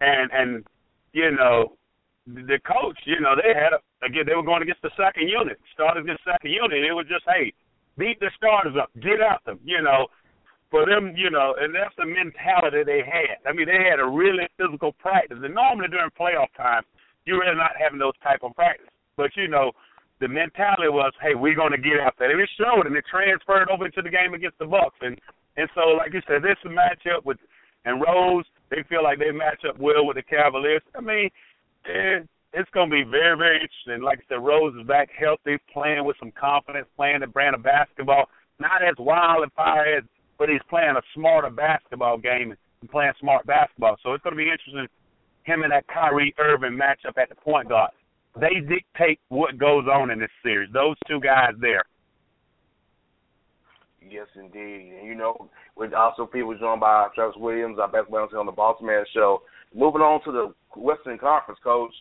and 0.00 0.30
and 0.32 0.64
you 1.12 1.30
know 1.32 1.76
the 2.26 2.58
coach, 2.64 2.98
you 3.04 3.20
know, 3.20 3.36
they 3.36 3.52
had 3.52 3.76
a, 3.76 3.80
again 4.04 4.24
they 4.26 4.34
were 4.34 4.46
going 4.46 4.62
against 4.62 4.82
the 4.82 4.94
second 4.96 5.28
unit, 5.28 5.60
started 5.72 6.04
against 6.04 6.24
second 6.24 6.50
unit, 6.50 6.84
it 6.84 6.92
was 6.92 7.06
just 7.08 7.24
hey, 7.28 7.52
beat 7.98 8.18
the 8.20 8.30
starters 8.36 8.76
up, 8.80 8.90
get 9.00 9.20
at 9.20 9.44
them, 9.44 9.60
you 9.64 9.82
know. 9.82 10.06
For 10.72 10.82
them, 10.90 11.14
you 11.14 11.30
know, 11.30 11.54
and 11.54 11.70
that's 11.70 11.94
the 11.94 12.02
mentality 12.02 12.82
they 12.82 12.98
had. 13.06 13.38
I 13.46 13.54
mean, 13.54 13.70
they 13.70 13.78
had 13.78 14.02
a 14.02 14.08
really 14.10 14.42
physical 14.58 14.90
practice. 14.98 15.38
And 15.38 15.54
normally 15.54 15.86
during 15.86 16.10
playoff 16.18 16.50
time, 16.56 16.82
you're 17.24 17.38
really 17.38 17.54
not 17.54 17.78
having 17.78 18.02
those 18.02 18.18
type 18.24 18.42
of 18.42 18.58
practice. 18.58 18.90
But 19.14 19.30
you 19.36 19.46
know, 19.46 19.70
the 20.18 20.26
mentality 20.26 20.90
was, 20.90 21.12
hey, 21.22 21.36
we're 21.38 21.54
going 21.54 21.70
to 21.70 21.78
get 21.78 22.02
after 22.02 22.26
it. 22.26 22.32
And 22.32 22.40
it 22.40 22.50
showed, 22.58 22.90
and 22.90 22.96
it 22.96 23.04
transferred 23.06 23.70
over 23.70 23.86
into 23.86 24.02
the 24.02 24.10
game 24.10 24.34
against 24.34 24.58
the 24.58 24.66
Bucks. 24.66 24.98
And 25.00 25.14
and 25.56 25.70
so, 25.78 25.94
like 25.94 26.12
you 26.12 26.22
said, 26.26 26.42
this 26.42 26.58
matchup 26.66 27.22
with 27.24 27.38
and 27.84 28.00
Rose, 28.00 28.44
they 28.70 28.82
feel 28.88 29.02
like 29.02 29.18
they 29.18 29.30
match 29.30 29.62
up 29.68 29.78
well 29.78 30.06
with 30.06 30.16
the 30.16 30.22
Cavaliers. 30.22 30.82
I 30.96 31.00
mean, 31.00 31.30
and 31.86 32.28
it's 32.52 32.70
going 32.70 32.88
to 32.88 32.94
be 32.94 33.02
very, 33.02 33.36
very 33.36 33.60
interesting. 33.60 34.02
Like 34.02 34.20
I 34.20 34.22
said, 34.28 34.44
Rose 34.44 34.74
is 34.80 34.86
back 34.86 35.10
healthy, 35.18 35.58
playing 35.72 36.04
with 36.04 36.16
some 36.18 36.32
confidence, 36.32 36.86
playing 36.96 37.20
the 37.20 37.26
brand 37.26 37.54
of 37.54 37.62
basketball. 37.62 38.26
Not 38.60 38.82
as 38.82 38.94
wild 38.98 39.42
and 39.42 39.52
fire 39.52 39.98
as, 39.98 40.04
but 40.38 40.48
he's 40.48 40.62
playing 40.70 40.94
a 40.96 41.02
smarter 41.14 41.50
basketball 41.50 42.18
game 42.18 42.54
and 42.80 42.90
playing 42.90 43.12
smart 43.20 43.46
basketball. 43.46 43.96
So 44.02 44.12
it's 44.12 44.22
going 44.22 44.36
to 44.36 44.42
be 44.42 44.50
interesting. 44.50 44.86
Him 45.42 45.62
and 45.62 45.72
that 45.72 45.86
Kyrie 45.88 46.34
Irving 46.38 46.78
matchup 46.78 47.20
at 47.20 47.28
the 47.28 47.34
point 47.34 47.68
guard. 47.68 47.90
They 48.40 48.60
dictate 48.60 49.20
what 49.28 49.58
goes 49.58 49.84
on 49.86 50.10
in 50.10 50.18
this 50.18 50.30
series. 50.42 50.72
Those 50.72 50.96
two 51.06 51.20
guys 51.20 51.52
there. 51.60 51.82
Yes, 54.08 54.26
indeed. 54.36 54.92
And 54.98 55.06
you 55.06 55.14
know, 55.14 55.48
with 55.76 55.92
also 55.92 56.26
people 56.26 56.56
joined 56.58 56.80
by 56.80 57.08
Travis 57.14 57.36
Williams, 57.38 57.78
our 57.78 57.88
best 57.88 58.10
basketball 58.10 58.40
on 58.40 58.46
the 58.46 58.52
Boss 58.52 58.76
Man 58.82 59.04
Show. 59.12 59.42
Moving 59.74 60.02
on 60.02 60.22
to 60.24 60.30
the 60.32 60.80
Western 60.80 61.18
Conference, 61.18 61.58
coach. 61.62 61.92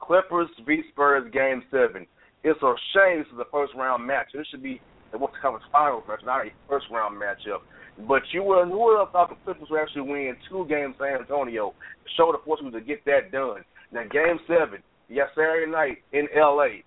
Clippers 0.00 0.48
v 0.66 0.82
Spurs 0.90 1.30
game 1.32 1.62
seven. 1.70 2.06
It's 2.42 2.60
a 2.62 2.72
shame 2.94 3.18
this 3.18 3.28
is 3.28 3.38
a 3.38 3.44
first 3.52 3.74
round 3.76 4.06
match. 4.06 4.28
This 4.32 4.46
should 4.50 4.62
be 4.62 4.80
the 5.12 5.18
Western 5.18 5.42
Conference 5.42 5.66
Finals 5.70 6.04
match, 6.08 6.20
not 6.24 6.46
a 6.46 6.50
first 6.66 6.86
round 6.90 7.20
matchup. 7.20 7.60
But 8.08 8.22
you 8.32 8.42
would 8.44 8.68
who 8.68 8.80
would 8.80 8.98
have 8.98 9.12
thought 9.12 9.28
the 9.28 9.36
Clippers 9.44 9.68
would 9.68 9.80
actually 9.80 10.08
win 10.08 10.34
two 10.48 10.64
games 10.66 10.94
San 10.98 11.20
Antonio? 11.20 11.74
Show 12.16 12.32
the 12.32 12.38
fortune 12.42 12.72
to 12.72 12.80
get 12.80 13.04
that 13.04 13.30
done. 13.30 13.60
Now 13.92 14.04
game 14.10 14.40
seven, 14.48 14.80
yes, 15.10 15.28
Saturday 15.36 15.70
night 15.70 15.98
in 16.12 16.26
LA. 16.34 16.80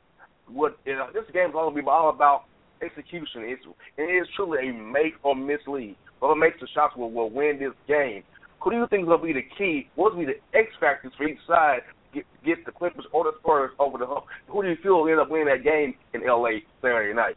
What 0.49 0.79
you 0.85 0.95
know, 0.95 1.07
this 1.13 1.29
game 1.31 1.49
is 1.49 1.53
going 1.53 1.75
to 1.75 1.81
be 1.81 1.87
all 1.87 2.09
about 2.09 2.45
execution. 2.81 3.45
It's 3.45 3.61
it 3.97 4.09
is 4.09 4.27
truly 4.35 4.69
a 4.69 4.73
make 4.73 5.13
or 5.21 5.35
miss 5.35 5.61
league. 5.67 5.95
Whoever 6.19 6.35
makes 6.35 6.59
the 6.59 6.67
shots 6.73 6.95
will, 6.95 7.11
will 7.11 7.29
win 7.29 7.59
this 7.59 7.77
game. 7.87 8.23
Who 8.63 8.71
do 8.71 8.77
you 8.77 8.87
think 8.87 9.07
will 9.07 9.17
be 9.17 9.33
the 9.33 9.43
key? 9.57 9.89
What 9.95 10.15
will 10.15 10.25
be 10.25 10.31
the 10.31 10.57
X 10.57 10.71
factors 10.79 11.11
for 11.17 11.27
each 11.27 11.39
side 11.47 11.81
get 12.13 12.25
get 12.45 12.65
the 12.65 12.71
Clippers 12.71 13.05
or 13.11 13.25
the 13.25 13.31
Spurs 13.39 13.71
over 13.79 13.97
the 13.97 14.07
hump? 14.07 14.25
Who 14.47 14.63
do 14.63 14.69
you 14.69 14.77
feel 14.81 15.01
will 15.01 15.09
end 15.09 15.19
up 15.19 15.29
winning 15.29 15.47
that 15.47 15.63
game 15.63 15.95
in 16.13 16.21
LA 16.25 16.63
Saturday 16.81 17.13
night? 17.13 17.35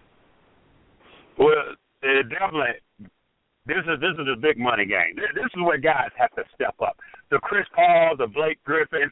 Well, 1.39 1.75
definitely. 2.03 2.79
This 3.67 3.83
is 3.83 3.99
this 3.99 4.15
is 4.15 4.29
a 4.31 4.39
big 4.39 4.59
money 4.59 4.87
game. 4.87 5.17
This 5.17 5.51
is 5.51 5.63
where 5.65 5.79
guys 5.79 6.15
have 6.17 6.31
to 6.37 6.45
step 6.55 6.77
up. 6.81 6.97
The 7.31 7.39
Chris 7.43 7.67
Paul, 7.75 8.15
the 8.17 8.29
Blake 8.29 8.63
Griffins, 8.63 9.11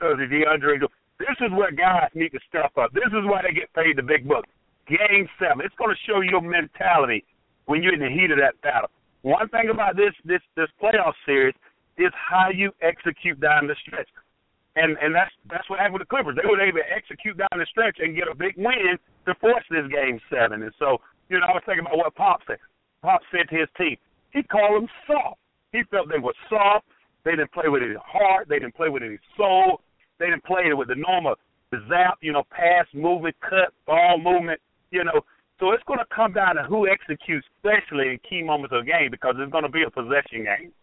the 0.00 0.18
DeAndre. 0.18 0.80
This 1.20 1.38
is 1.38 1.52
where 1.52 1.70
guys 1.70 2.10
need 2.14 2.30
to 2.30 2.40
step 2.48 2.74
up. 2.76 2.92
This 2.92 3.06
is 3.06 3.22
why 3.22 3.42
they 3.46 3.54
get 3.54 3.72
paid 3.74 3.96
the 3.96 4.02
big 4.02 4.26
bucks. 4.26 4.50
Game 4.88 5.28
seven. 5.38 5.64
It's 5.64 5.76
going 5.78 5.94
to 5.94 6.00
show 6.10 6.20
your 6.20 6.42
mentality 6.42 7.22
when 7.66 7.84
you're 7.84 7.94
in 7.94 8.00
the 8.00 8.10
heat 8.10 8.32
of 8.32 8.38
that 8.38 8.60
battle. 8.62 8.90
One 9.22 9.48
thing 9.48 9.70
about 9.70 9.96
this 9.96 10.12
this 10.24 10.42
this 10.56 10.68
playoff 10.82 11.14
series 11.24 11.54
is 11.96 12.10
how 12.14 12.50
you 12.50 12.72
execute 12.82 13.40
down 13.40 13.66
the 13.66 13.76
stretch. 13.86 14.08
And 14.74 14.96
and 15.00 15.14
that's 15.14 15.30
that's 15.48 15.68
what 15.70 15.78
happened 15.78 15.94
with 15.94 16.08
the 16.08 16.10
Clippers. 16.10 16.36
They 16.36 16.48
were 16.48 16.60
able 16.60 16.78
to 16.78 16.90
execute 16.90 17.38
down 17.38 17.54
the 17.54 17.66
stretch 17.70 17.98
and 18.00 18.16
get 18.16 18.26
a 18.26 18.34
big 18.34 18.54
win 18.56 18.98
to 19.26 19.34
force 19.36 19.64
this 19.70 19.86
game 19.92 20.18
seven. 20.30 20.62
And 20.62 20.72
so, 20.78 20.98
you 21.28 21.38
know, 21.38 21.46
I 21.46 21.52
was 21.54 21.62
thinking 21.66 21.86
about 21.86 21.98
what 21.98 22.14
Pop 22.14 22.40
said. 22.46 22.58
Pop 23.02 23.20
said 23.30 23.48
to 23.50 23.56
his 23.56 23.68
team, 23.76 23.96
he 24.30 24.42
called 24.42 24.82
them 24.82 24.88
soft. 25.06 25.38
He 25.72 25.82
felt 25.90 26.08
they 26.08 26.18
were 26.18 26.34
soft. 26.48 26.86
They 27.24 27.32
didn't 27.32 27.52
play 27.52 27.68
with 27.68 27.82
any 27.82 27.94
heart. 28.02 28.48
They 28.48 28.58
didn't 28.58 28.74
play 28.74 28.88
with 28.88 29.02
any 29.02 29.18
soul. 29.36 29.82
They 30.18 30.26
didn't 30.26 30.44
play 30.44 30.72
with 30.72 30.88
the 30.88 30.96
normal 30.96 31.36
zap, 31.88 32.18
you 32.20 32.32
know, 32.32 32.42
pass 32.50 32.86
movement, 32.92 33.36
cut, 33.40 33.72
ball 33.86 34.18
movement. 34.18 34.60
You 34.90 35.04
know, 35.04 35.20
so 35.62 35.70
it's 35.70 35.86
going 35.86 36.02
to 36.02 36.10
come 36.10 36.34
down 36.34 36.58
to 36.58 36.66
who 36.66 36.90
executes, 36.90 37.46
especially 37.62 38.10
in 38.10 38.18
key 38.26 38.42
moments 38.42 38.74
of 38.74 38.82
the 38.82 38.90
game, 38.90 39.14
because 39.14 39.38
it's 39.38 39.52
going 39.54 39.62
to 39.62 39.70
be 39.70 39.86
a 39.86 39.90
possession 39.94 40.42
game. 40.42 40.74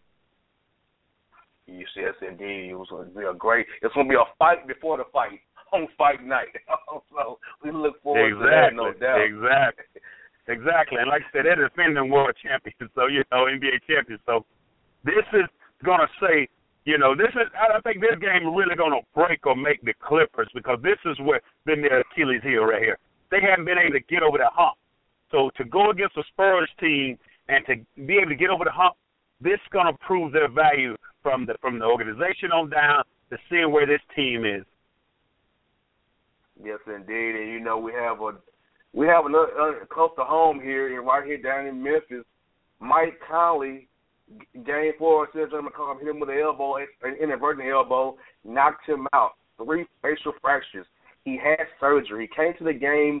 Yes, 1.68 2.16
indeed. 2.24 2.72
It 2.72 2.80
was 2.80 2.88
going 2.88 3.12
to 3.12 3.14
be 3.14 3.28
a 3.28 3.36
great. 3.36 3.68
It's 3.84 3.92
going 3.92 4.08
to 4.08 4.10
be 4.10 4.16
a 4.16 4.24
fight 4.40 4.66
before 4.66 4.96
the 4.96 5.04
fight 5.12 5.36
on 5.76 5.84
fight 6.00 6.24
night. 6.24 6.56
so 7.12 7.36
we 7.62 7.70
look 7.76 8.00
forward 8.00 8.32
exactly. 8.32 8.48
to 8.48 8.56
that, 8.56 8.72
no 8.72 8.88
doubt. 8.96 9.20
Exactly. 9.20 10.00
Exactly. 10.48 10.96
And 10.96 11.12
like 11.12 11.28
I 11.28 11.30
said, 11.30 11.44
they're 11.44 11.60
defending 11.60 12.08
world 12.08 12.32
champions, 12.40 12.90
so 12.96 13.04
you 13.06 13.20
know, 13.28 13.52
NBA 13.52 13.84
champions. 13.84 14.24
So 14.24 14.48
this 15.04 15.28
is 15.36 15.44
gonna 15.84 16.08
say, 16.24 16.48
you 16.88 16.96
know, 16.96 17.14
this 17.14 17.30
is 17.36 17.52
I 17.52 17.78
think 17.84 18.00
this 18.00 18.16
game 18.16 18.48
is 18.48 18.52
really 18.56 18.74
gonna 18.74 19.04
break 19.14 19.44
or 19.44 19.54
make 19.54 19.84
the 19.84 19.92
Clippers 20.00 20.48
because 20.56 20.80
this 20.82 20.98
is 21.04 21.20
where 21.20 21.44
been 21.68 21.84
their 21.84 22.00
Achilles 22.00 22.40
heel 22.42 22.64
right 22.64 22.80
here. 22.80 22.98
They 23.30 23.38
haven't 23.40 23.64
been 23.64 23.78
able 23.78 23.92
to 23.92 24.04
get 24.08 24.22
over 24.22 24.38
that 24.38 24.52
hump. 24.52 24.76
So 25.30 25.50
to 25.56 25.64
go 25.64 25.90
against 25.90 26.16
a 26.16 26.24
Spurs 26.32 26.68
team 26.80 27.18
and 27.48 27.64
to 27.66 27.76
be 28.02 28.16
able 28.16 28.30
to 28.30 28.36
get 28.36 28.50
over 28.50 28.64
the 28.64 28.72
hump, 28.72 28.96
this 29.40 29.54
is 29.54 29.72
gonna 29.72 29.92
prove 30.06 30.32
their 30.32 30.48
value 30.48 30.96
from 31.22 31.46
the 31.46 31.54
from 31.60 31.78
the 31.78 31.84
organization 31.84 32.52
on 32.52 32.70
down 32.70 33.04
to 33.30 33.38
seeing 33.48 33.70
where 33.70 33.86
this 33.86 34.00
team 34.14 34.44
is. 34.44 34.64
Yes, 36.62 36.78
indeed, 36.86 37.36
and 37.36 37.50
you 37.50 37.60
know 37.60 37.78
we 37.78 37.92
have 37.92 38.20
a 38.20 38.32
we 38.92 39.06
have 39.06 39.26
another 39.26 39.48
uh, 39.58 39.84
close 39.86 40.10
to 40.16 40.24
home 40.24 40.60
here, 40.60 40.96
and 40.96 41.06
right 41.06 41.24
here 41.24 41.40
down 41.40 41.66
in 41.66 41.82
Memphis, 41.82 42.24
Mike 42.80 43.18
Conley, 43.26 43.88
game 44.66 44.92
four, 44.98 45.28
Cedric 45.32 45.64
McCollum 45.64 46.00
hit 46.00 46.08
him 46.08 46.20
with 46.20 46.28
an 46.28 46.38
elbow, 46.38 46.76
an 46.76 47.16
inadvertent 47.22 47.68
elbow, 47.68 48.16
knocked 48.44 48.86
him 48.88 49.06
out. 49.12 49.32
Three 49.62 49.86
facial 50.02 50.32
fractures. 50.40 50.86
He 51.30 51.38
had 51.38 51.66
surgery. 51.78 52.28
He 52.28 52.36
came 52.36 52.54
to 52.58 52.64
the 52.64 52.72
game 52.72 53.20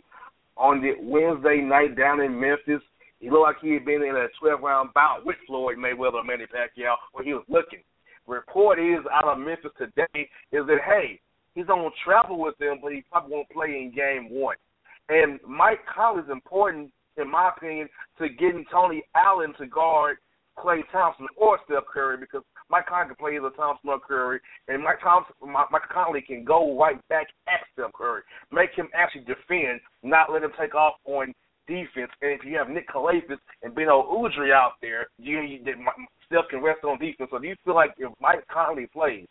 on 0.56 0.82
the 0.82 0.94
Wednesday 1.00 1.60
night 1.60 1.96
down 1.96 2.20
in 2.20 2.38
Memphis. 2.38 2.82
He 3.20 3.30
looked 3.30 3.42
like 3.42 3.56
he 3.62 3.74
had 3.74 3.84
been 3.84 4.02
in 4.02 4.16
a 4.16 4.26
12 4.40 4.60
round 4.60 4.90
bout 4.94 5.24
with 5.24 5.36
Floyd 5.46 5.76
Mayweather 5.76 6.18
and 6.18 6.26
Manny 6.26 6.46
Pacquiao 6.46 6.96
where 7.12 7.24
he 7.24 7.34
was 7.34 7.44
looking. 7.48 7.84
Report 8.26 8.80
is 8.80 9.04
out 9.12 9.28
of 9.28 9.38
Memphis 9.38 9.70
today 9.78 10.28
is 10.50 10.66
that, 10.66 10.78
hey, 10.84 11.20
he's 11.54 11.66
going 11.66 11.88
to 11.88 11.96
travel 12.04 12.40
with 12.40 12.58
them, 12.58 12.78
but 12.82 12.92
he 12.92 13.04
probably 13.12 13.32
won't 13.32 13.50
play 13.50 13.68
in 13.68 13.92
game 13.94 14.28
one. 14.28 14.56
And 15.08 15.38
Mike 15.46 15.80
Conley 15.86 16.22
is 16.22 16.30
important, 16.30 16.90
in 17.16 17.30
my 17.30 17.50
opinion, 17.56 17.88
to 18.18 18.28
getting 18.28 18.64
Tony 18.72 19.04
Allen 19.14 19.54
to 19.58 19.66
guard 19.66 20.16
Klay 20.58 20.80
Thompson 20.90 21.26
or 21.36 21.60
Steph 21.64 21.84
Curry 21.92 22.16
because 22.16 22.42
Mike 22.70 22.86
Conley 22.86 23.08
can 23.08 23.16
play 23.16 23.36
either 23.36 23.50
Thompson 23.50 23.90
or 23.90 24.00
Curry, 24.00 24.40
and 24.68 24.82
Mike 24.82 25.00
Thompson, 25.02 25.34
Mike 25.42 25.88
Conley 25.92 26.22
can 26.22 26.44
go 26.44 26.78
right 26.78 26.96
back 27.08 27.26
at 27.48 27.60
Steph 27.72 27.92
Curry, 27.92 28.22
make 28.52 28.70
him 28.74 28.88
actually 28.94 29.22
defend, 29.22 29.80
not 30.02 30.32
let 30.32 30.42
him 30.42 30.52
take 30.58 30.74
off 30.74 30.94
on 31.04 31.34
defense. 31.66 32.10
And 32.22 32.32
if 32.32 32.44
you 32.44 32.56
have 32.58 32.68
Nick 32.68 32.88
Calathes 32.88 33.38
and 33.62 33.74
Beno 33.74 34.06
Udrih 34.06 34.52
out 34.52 34.72
there, 34.80 35.08
you, 35.18 35.40
you 35.40 35.58
Steph 36.26 36.48
can 36.50 36.62
rest 36.62 36.84
on 36.84 36.98
defense. 36.98 37.30
So 37.30 37.38
do 37.38 37.48
you 37.48 37.56
feel 37.64 37.74
like 37.74 37.90
if 37.98 38.12
Mike 38.20 38.46
Conley 38.52 38.86
plays, 38.92 39.26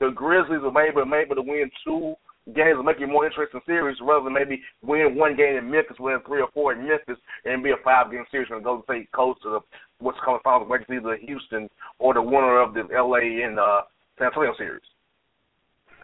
the 0.00 0.10
Grizzlies 0.10 0.60
are 0.62 0.82
able, 0.82 1.02
able 1.14 1.34
to 1.36 1.42
win 1.42 1.70
two 1.84 2.14
games 2.50 2.76
will 2.76 2.82
make 2.82 3.00
it 3.00 3.06
more 3.06 3.26
interesting 3.26 3.60
series 3.66 3.96
rather 4.02 4.24
than 4.24 4.34
maybe 4.34 4.60
win 4.82 5.14
one 5.16 5.36
game 5.36 5.56
in 5.56 5.70
Memphis, 5.70 5.96
win 6.00 6.18
three 6.26 6.40
or 6.40 6.48
four 6.52 6.72
in 6.72 6.86
Memphis, 6.86 7.18
and 7.44 7.62
be 7.62 7.70
a 7.70 7.76
five 7.84 8.10
game 8.10 8.24
series 8.30 8.50
when 8.50 8.62
Golden 8.62 8.84
State 8.84 9.12
coast 9.12 9.40
to 9.42 9.50
the 9.50 9.60
what's 9.98 10.18
called 10.24 10.40
finals, 10.42 10.68
whether 10.68 10.82
it's 10.82 10.90
either 10.90 11.16
Houston 11.22 11.68
or 11.98 12.14
the 12.14 12.22
winner 12.22 12.60
of 12.60 12.74
the 12.74 12.82
LA 12.90 13.46
and 13.46 13.58
uh, 13.58 13.82
San 14.18 14.28
Antonio 14.28 14.52
series. 14.58 14.82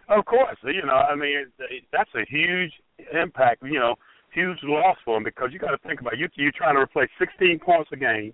Of 0.08 0.24
course, 0.24 0.56
you 0.64 0.86
know, 0.86 0.94
I 0.94 1.14
mean 1.14 1.46
that's 1.92 2.10
a 2.14 2.24
huge 2.28 2.72
impact, 3.12 3.62
you 3.62 3.78
know, 3.78 3.96
huge 4.32 4.58
loss 4.62 4.96
for 5.04 5.16
him 5.16 5.24
because 5.24 5.50
you 5.52 5.58
got 5.58 5.72
to 5.72 5.88
think 5.88 6.00
about 6.00 6.14
it. 6.14 6.20
you 6.20 6.28
you're 6.36 6.52
trying 6.56 6.76
to 6.76 6.80
replace 6.80 7.10
16 7.18 7.58
points 7.58 7.90
a 7.92 7.96
game, 7.96 8.32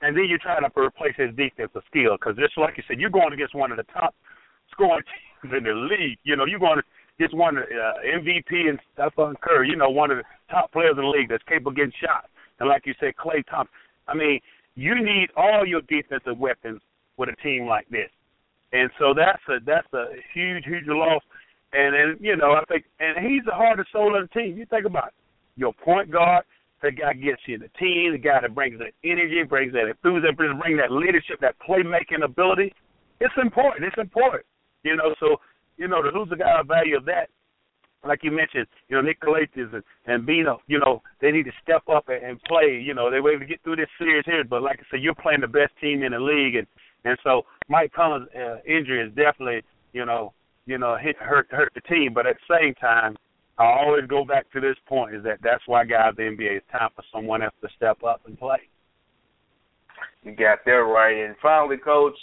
and 0.00 0.16
then 0.16 0.24
you're 0.28 0.38
trying 0.38 0.62
to 0.62 0.80
replace 0.80 1.14
his 1.16 1.30
defensive 1.36 1.82
skill 1.86 2.16
because 2.18 2.36
just 2.36 2.56
like 2.56 2.76
you 2.76 2.82
said, 2.88 2.98
you're 2.98 3.10
going 3.10 3.32
against 3.32 3.54
one 3.54 3.70
of 3.70 3.76
the 3.76 3.86
top 3.92 4.14
scoring 4.72 5.04
teams 5.42 5.54
in 5.54 5.64
the 5.64 5.74
league. 5.74 6.18
You 6.24 6.36
know, 6.36 6.46
you're 6.46 6.58
going 6.58 6.78
to 6.78 6.84
just 7.20 7.34
won 7.34 7.58
uh, 7.58 7.62
MVP 8.04 8.68
and 8.68 8.78
Stephen 8.92 9.34
Curry, 9.40 9.68
you 9.68 9.76
know, 9.76 9.90
one 9.90 10.10
of 10.10 10.18
the 10.18 10.24
top 10.50 10.72
players 10.72 10.94
in 10.96 11.02
the 11.02 11.08
league 11.08 11.28
that's 11.28 11.42
capable 11.44 11.70
of 11.70 11.76
getting 11.76 11.92
shots. 12.00 12.28
And 12.60 12.68
like 12.68 12.86
you 12.86 12.94
said, 12.98 13.14
Klay 13.16 13.44
Thompson. 13.48 13.74
I 14.08 14.14
mean, 14.14 14.40
you 14.74 14.94
need 14.94 15.28
all 15.36 15.66
your 15.66 15.80
defensive 15.82 16.38
weapons 16.38 16.80
with 17.16 17.28
a 17.28 17.36
team 17.42 17.66
like 17.66 17.88
this. 17.88 18.10
And 18.72 18.90
so 18.98 19.14
that's 19.14 19.42
a 19.48 19.64
that's 19.64 19.86
a 19.94 20.18
huge, 20.34 20.64
huge 20.64 20.86
loss. 20.86 21.22
And 21.72 21.94
and 21.94 22.18
you 22.20 22.36
know, 22.36 22.52
I 22.52 22.64
think 22.66 22.84
and 22.98 23.24
he's 23.24 23.44
the 23.44 23.54
hardest 23.54 23.92
soul 23.92 24.18
of 24.18 24.28
the 24.28 24.40
team. 24.40 24.56
You 24.56 24.66
think 24.66 24.84
about 24.84 25.08
it. 25.08 25.14
Your 25.56 25.72
point 25.72 26.10
guard, 26.10 26.44
the 26.82 26.90
guy 26.90 27.14
gets 27.14 27.40
you 27.46 27.58
the 27.58 27.70
team, 27.78 28.12
the 28.12 28.18
guy 28.18 28.40
that 28.42 28.54
brings 28.54 28.78
that 28.78 28.92
energy, 29.04 29.42
brings 29.48 29.72
that 29.72 29.86
enthusiasm, 29.86 30.34
brings 30.34 30.80
that 30.80 30.90
leadership, 30.90 31.40
that 31.40 31.54
playmaking 31.66 32.24
ability. 32.24 32.74
It's 33.20 33.34
important. 33.40 33.86
It's 33.86 33.98
important. 33.98 34.44
You 34.82 34.96
know, 34.96 35.14
so 35.20 35.36
you 35.76 35.88
know, 35.88 36.02
the 36.02 36.10
who's 36.10 36.28
the 36.28 36.36
guy 36.36 36.60
value 36.66 36.96
of 36.96 37.04
that? 37.06 37.28
Like 38.06 38.22
you 38.22 38.30
mentioned, 38.30 38.66
you 38.88 38.96
know, 38.96 39.02
Nick 39.02 39.20
Calathes 39.20 39.72
and, 39.72 39.82
and 40.06 40.28
Beno, 40.28 40.58
you 40.66 40.78
know, 40.78 41.02
they 41.22 41.30
need 41.30 41.44
to 41.44 41.52
step 41.62 41.82
up 41.88 42.08
and, 42.08 42.22
and 42.22 42.42
play. 42.42 42.80
You 42.84 42.92
know, 42.92 43.10
they 43.10 43.20
were 43.20 43.32
able 43.32 43.40
to 43.40 43.46
get 43.46 43.62
through 43.62 43.76
this 43.76 43.88
series 43.98 44.24
here, 44.26 44.44
but 44.44 44.62
like 44.62 44.78
I 44.80 44.82
said, 44.90 45.02
you're 45.02 45.14
playing 45.14 45.40
the 45.40 45.48
best 45.48 45.72
team 45.80 46.02
in 46.02 46.12
the 46.12 46.20
league, 46.20 46.56
and 46.56 46.66
and 47.04 47.18
so 47.24 47.42
Mike 47.68 47.92
Conley's 47.92 48.28
uh, 48.36 48.56
injury 48.66 49.06
is 49.06 49.14
definitely, 49.14 49.62
you 49.92 50.04
know, 50.04 50.32
you 50.66 50.78
know, 50.78 50.96
hit 51.00 51.16
hurt 51.16 51.48
hurt 51.50 51.72
the 51.74 51.80
team. 51.82 52.12
But 52.14 52.26
at 52.26 52.36
the 52.46 52.58
same 52.60 52.74
time, 52.74 53.16
I 53.58 53.64
always 53.64 54.06
go 54.06 54.24
back 54.24 54.50
to 54.52 54.60
this 54.60 54.76
point: 54.86 55.14
is 55.14 55.24
that 55.24 55.38
that's 55.42 55.62
why, 55.66 55.84
guys, 55.84 56.12
the 56.16 56.22
NBA 56.22 56.58
is 56.58 56.62
time 56.70 56.90
for 56.94 57.04
someone 57.12 57.42
else 57.42 57.54
to 57.62 57.68
step 57.76 58.02
up 58.04 58.20
and 58.26 58.38
play. 58.38 58.68
You 60.22 60.32
got 60.32 60.58
that 60.64 60.72
right. 60.72 61.24
And 61.24 61.36
finally, 61.40 61.76
Coach, 61.76 62.16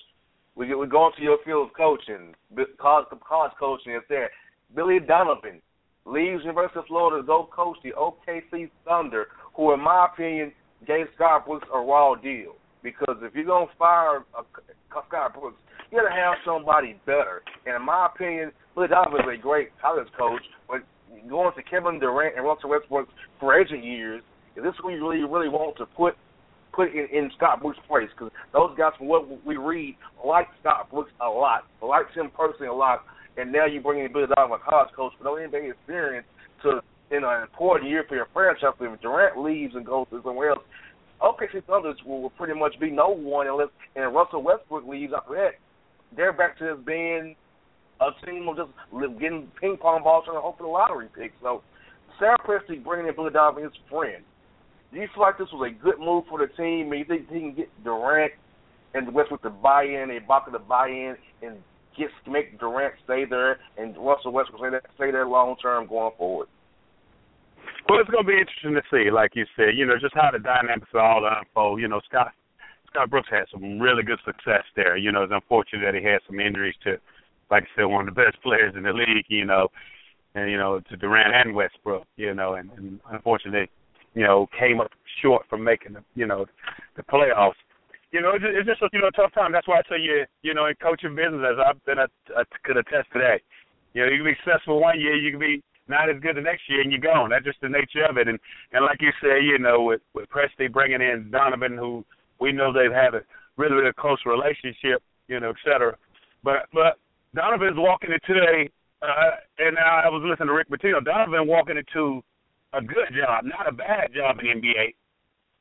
we 0.62 0.76
we 0.76 0.86
go 0.86 1.08
into 1.08 1.24
your 1.24 1.40
field 1.44 1.70
of 1.70 1.76
coaching, 1.76 2.36
college, 2.80 3.08
college 3.28 3.52
coaching 3.60 3.94
is 3.94 4.04
there. 4.10 4.30
Billy 4.76 5.00
Donovan 5.00 5.60
leaves 6.06 6.44
University 6.44 6.80
of 6.80 6.86
Florida 6.86 7.22
to 7.22 7.26
go 7.26 7.50
coach 7.52 7.78
the 7.84 7.92
OKC 7.98 8.70
Thunder, 8.86 9.28
who, 9.56 9.74
in 9.74 9.80
my 9.80 10.08
opinion, 10.12 10.52
gave 10.86 11.08
Scott 11.16 11.48
Brooks 11.48 11.68
a 11.74 11.80
raw 11.80 12.14
deal. 12.14 12.54
Because 12.84 13.18
if 13.22 13.34
you're 13.34 13.46
gonna 13.46 13.66
fire 13.78 14.24
a, 14.38 14.44
Scott 15.08 15.34
Brooks, 15.34 15.58
you 15.92 15.98
gotta 15.98 16.14
have 16.14 16.36
somebody 16.46 17.00
better. 17.08 17.42
And 17.66 17.76
in 17.76 17.82
my 17.82 18.08
opinion, 18.14 18.52
Billy 18.76 18.88
Donovan 18.88 19.22
is 19.22 19.40
a 19.40 19.42
great 19.42 19.70
college 19.82 20.08
coach, 20.18 20.42
but 20.70 20.82
going 21.28 21.54
to 21.56 21.64
Kevin 21.64 22.00
Durant 22.00 22.38
and 22.38 22.46
Russell 22.46 22.70
Westbrook's 22.70 23.12
for 23.40 23.60
agent 23.60 23.84
years, 23.84 24.22
is 24.56 24.64
this 24.64 24.74
who 24.82 24.92
you 24.92 25.02
really, 25.02 25.24
really 25.24 25.50
want 25.50 25.78
to 25.78 25.86
put 25.88 26.16
put 26.74 26.94
in, 26.94 27.08
in 27.12 27.32
Scott 27.38 27.62
Brooks' 27.62 27.80
place 27.88 28.10
because 28.16 28.32
those 28.54 28.76
guys, 28.78 28.94
from 28.98 29.08
what 29.08 29.46
we 29.46 29.58
read, 29.58 29.96
like 30.26 30.48
Scott 30.62 30.90
Brooks 30.90 31.12
a 31.22 31.30
lot, 31.30 31.64
likes 31.82 32.14
him 32.16 32.32
personally 32.36 32.68
a 32.68 32.74
lot. 32.74 33.04
And 33.38 33.52
now 33.52 33.66
you 33.66 33.80
bring 33.82 34.04
in 34.04 34.12
Billy 34.12 34.26
Donovan, 34.36 34.60
college 34.68 34.94
coach, 34.96 35.14
with 35.18 35.26
no 35.26 35.36
NBA 35.36 35.72
experience, 35.72 36.28
to 36.64 36.82
in 37.12 37.24
an 37.24 37.44
important 37.44 37.90
year 37.90 38.06
for 38.08 38.16
your 38.16 38.28
franchise. 38.34 38.74
If 38.80 39.02
Durant 39.02 39.38
leaves 39.38 39.76
and 39.76 39.86
goes 39.86 40.08
to 40.10 40.22
somewhere 40.24 40.52
else, 40.52 40.64
OKC 41.22 41.64
Thunder 41.66 41.94
will, 42.06 42.22
will 42.24 42.30
pretty 42.32 42.58
much 42.58 42.80
be 42.80 42.90
no 42.90 43.10
one 43.10 43.48
unless 43.48 43.68
and 43.96 44.14
Russell 44.16 44.44
Westbrook 44.44 44.88
leaves 44.88 45.14
after 45.16 45.36
that. 45.36 45.52
They're 46.16 46.34
back 46.34 46.58
to 46.60 46.74
just 46.74 46.86
being 46.86 47.36
a 48.00 48.26
team 48.26 48.48
of 48.50 48.58
just 48.58 49.20
getting 49.20 49.52
ping 49.60 49.78
pong 49.78 50.04
balls 50.04 50.26
trying 50.26 50.38
to 50.38 50.42
hope 50.42 50.58
for 50.58 50.64
the 50.64 50.70
lottery 50.70 51.08
pick. 51.16 51.34
So 51.42 51.62
Sam 52.20 52.36
Presti 52.46 52.84
bringing 52.84 53.08
in 53.08 53.16
Billy 53.16 53.32
Donovan, 53.32 53.64
his 53.64 53.74
friend 53.90 54.24
do 54.94 55.00
you 55.00 55.08
feel 55.14 55.24
like 55.24 55.38
this 55.38 55.48
was 55.54 55.72
a 55.72 55.84
good 55.84 56.00
move 56.00 56.26
for 56.30 56.40
the 56.40 56.48
team? 56.54 56.90
Do 56.90 56.98
you 56.98 57.06
think 57.06 57.30
he 57.30 57.40
can 57.40 57.56
get 57.56 57.70
Durant 57.84 58.34
and 58.94 59.14
Westbrook 59.14 59.42
to 59.44 59.50
buy 59.50 59.84
in, 59.84 60.10
Ibaka 60.10 60.52
to 60.52 60.60
buy 60.60 60.90
in, 60.90 61.16
and 61.42 61.58
get 61.98 62.10
make 62.28 62.60
Durant 62.60 62.94
stay 63.06 63.24
there 63.26 63.60
and 63.78 63.96
Russell 63.98 64.32
Westbrook 64.32 64.60
stay 64.60 64.70
there, 64.70 64.82
stay 64.96 65.12
there 65.12 65.28
long 65.28 65.56
term 65.62 65.88
going 65.88 66.12
forward? 66.18 66.48
Well, 67.88 68.00
it's 68.00 68.10
going 68.10 68.26
to 68.26 68.28
be 68.28 68.40
interesting 68.40 68.76
to 68.76 68.84
see, 68.92 69.12
like 69.12 69.32
you 69.36 69.46
said, 69.56 69.76
you 69.76 69.86
know, 69.86 69.96
just 70.00 70.14
how 70.14 70.30
the 70.32 70.40
dynamics 70.40 70.92
all 70.94 71.24
unfold. 71.26 71.80
You 71.80 71.88
know, 71.88 72.02
Scott 72.08 72.32
Scott 72.88 73.10
Brooks 73.10 73.30
had 73.32 73.46
some 73.52 73.80
really 73.80 74.04
good 74.04 74.20
success 74.26 74.64
there. 74.76 74.98
You 74.98 75.12
know, 75.12 75.24
it's 75.24 75.34
unfortunate 75.34 75.86
that 75.86 75.96
he 75.96 76.04
had 76.04 76.20
some 76.28 76.40
injuries 76.40 76.76
to, 76.84 76.98
like 77.50 77.64
I 77.64 77.68
said, 77.76 77.86
one 77.86 78.08
of 78.08 78.14
the 78.14 78.22
best 78.22 78.42
players 78.44 78.74
in 78.76 78.84
the 78.84 78.92
league. 78.94 79.26
You 79.30 79.46
know, 79.46 79.70
and 80.36 80.52
you 80.52 80.58
know 80.58 80.82
to 80.82 80.98
Durant 80.98 81.34
and 81.34 81.56
Westbrook. 81.56 82.06
You 82.18 82.34
know, 82.34 82.56
and, 82.56 82.70
and 82.78 83.00
unfortunately 83.10 83.70
you 84.14 84.24
know, 84.24 84.48
came 84.58 84.80
up 84.80 84.92
short 85.22 85.46
from 85.50 85.64
making 85.64 85.94
the, 85.94 86.04
you 86.16 86.28
know, 86.28 86.46
the 86.96 87.04
playoffs. 87.04 87.60
You 88.12 88.22
know, 88.22 88.34
it's 88.36 88.68
just, 88.68 88.82
a, 88.82 88.90
you 88.92 89.00
know 89.00 89.08
a 89.08 89.12
tough 89.12 89.34
time. 89.34 89.52
That's 89.52 89.68
why 89.68 89.80
I 89.80 89.84
tell 89.88 90.00
you, 90.00 90.26
you 90.42 90.54
know, 90.54 90.66
in 90.66 90.76
coaching 90.82 91.16
business, 91.16 91.42
as 91.48 91.58
I've 91.66 91.84
been, 91.86 91.98
a, 91.98 92.08
I 92.36 92.44
could 92.64 92.76
attest 92.76 93.08
to 93.14 93.20
that. 93.20 93.40
You 93.94 94.04
know, 94.04 94.12
you 94.12 94.18
can 94.24 94.34
be 94.34 94.38
successful 94.44 94.82
one 94.82 95.00
year, 95.00 95.16
you 95.16 95.32
can 95.32 95.40
be 95.40 95.64
not 95.88 96.10
as 96.10 96.22
good 96.22 96.38
the 96.38 96.42
next 96.42 96.64
year, 96.68 96.82
and 96.82 96.92
you're 96.92 97.02
gone. 97.02 97.30
That's 97.30 97.46
just 97.46 97.62
the 97.62 97.70
nature 97.70 98.06
of 98.10 98.18
it. 98.18 98.28
And 98.28 98.40
and 98.72 98.86
like 98.86 99.02
you 99.02 99.12
say, 99.22 99.42
you 99.44 99.60
know, 99.60 99.84
with 99.84 100.02
with 100.14 100.30
Presti 100.30 100.72
bringing 100.72 101.02
in 101.02 101.30
Donovan, 101.32 101.78
who 101.78 102.04
we 102.40 102.52
know 102.52 102.72
they've 102.72 102.92
had 102.92 103.16
a 103.16 103.22
really 103.58 103.76
really 103.76 103.94
close 103.98 104.20
relationship, 104.26 105.04
you 105.28 105.40
know, 105.40 105.50
et 105.50 105.62
cetera. 105.64 105.96
But 106.44 106.68
but 106.74 106.98
Donovan's 107.36 107.78
walking 107.78 108.12
into 108.12 108.40
a, 108.42 108.70
uh, 109.06 109.32
and 109.60 109.78
I 109.78 110.10
was 110.10 110.24
listening 110.24 110.48
to 110.48 110.54
Rick 110.54 110.70
Pitino. 110.70 111.04
Donovan 111.04 111.48
walking 111.48 111.78
into 111.78 112.22
a 112.74 112.82
good 112.82 113.12
job, 113.16 113.46
not 113.46 113.68
a 113.68 113.72
bad 113.72 114.14
job 114.14 114.40
in 114.40 114.62
NBA. 114.62 114.96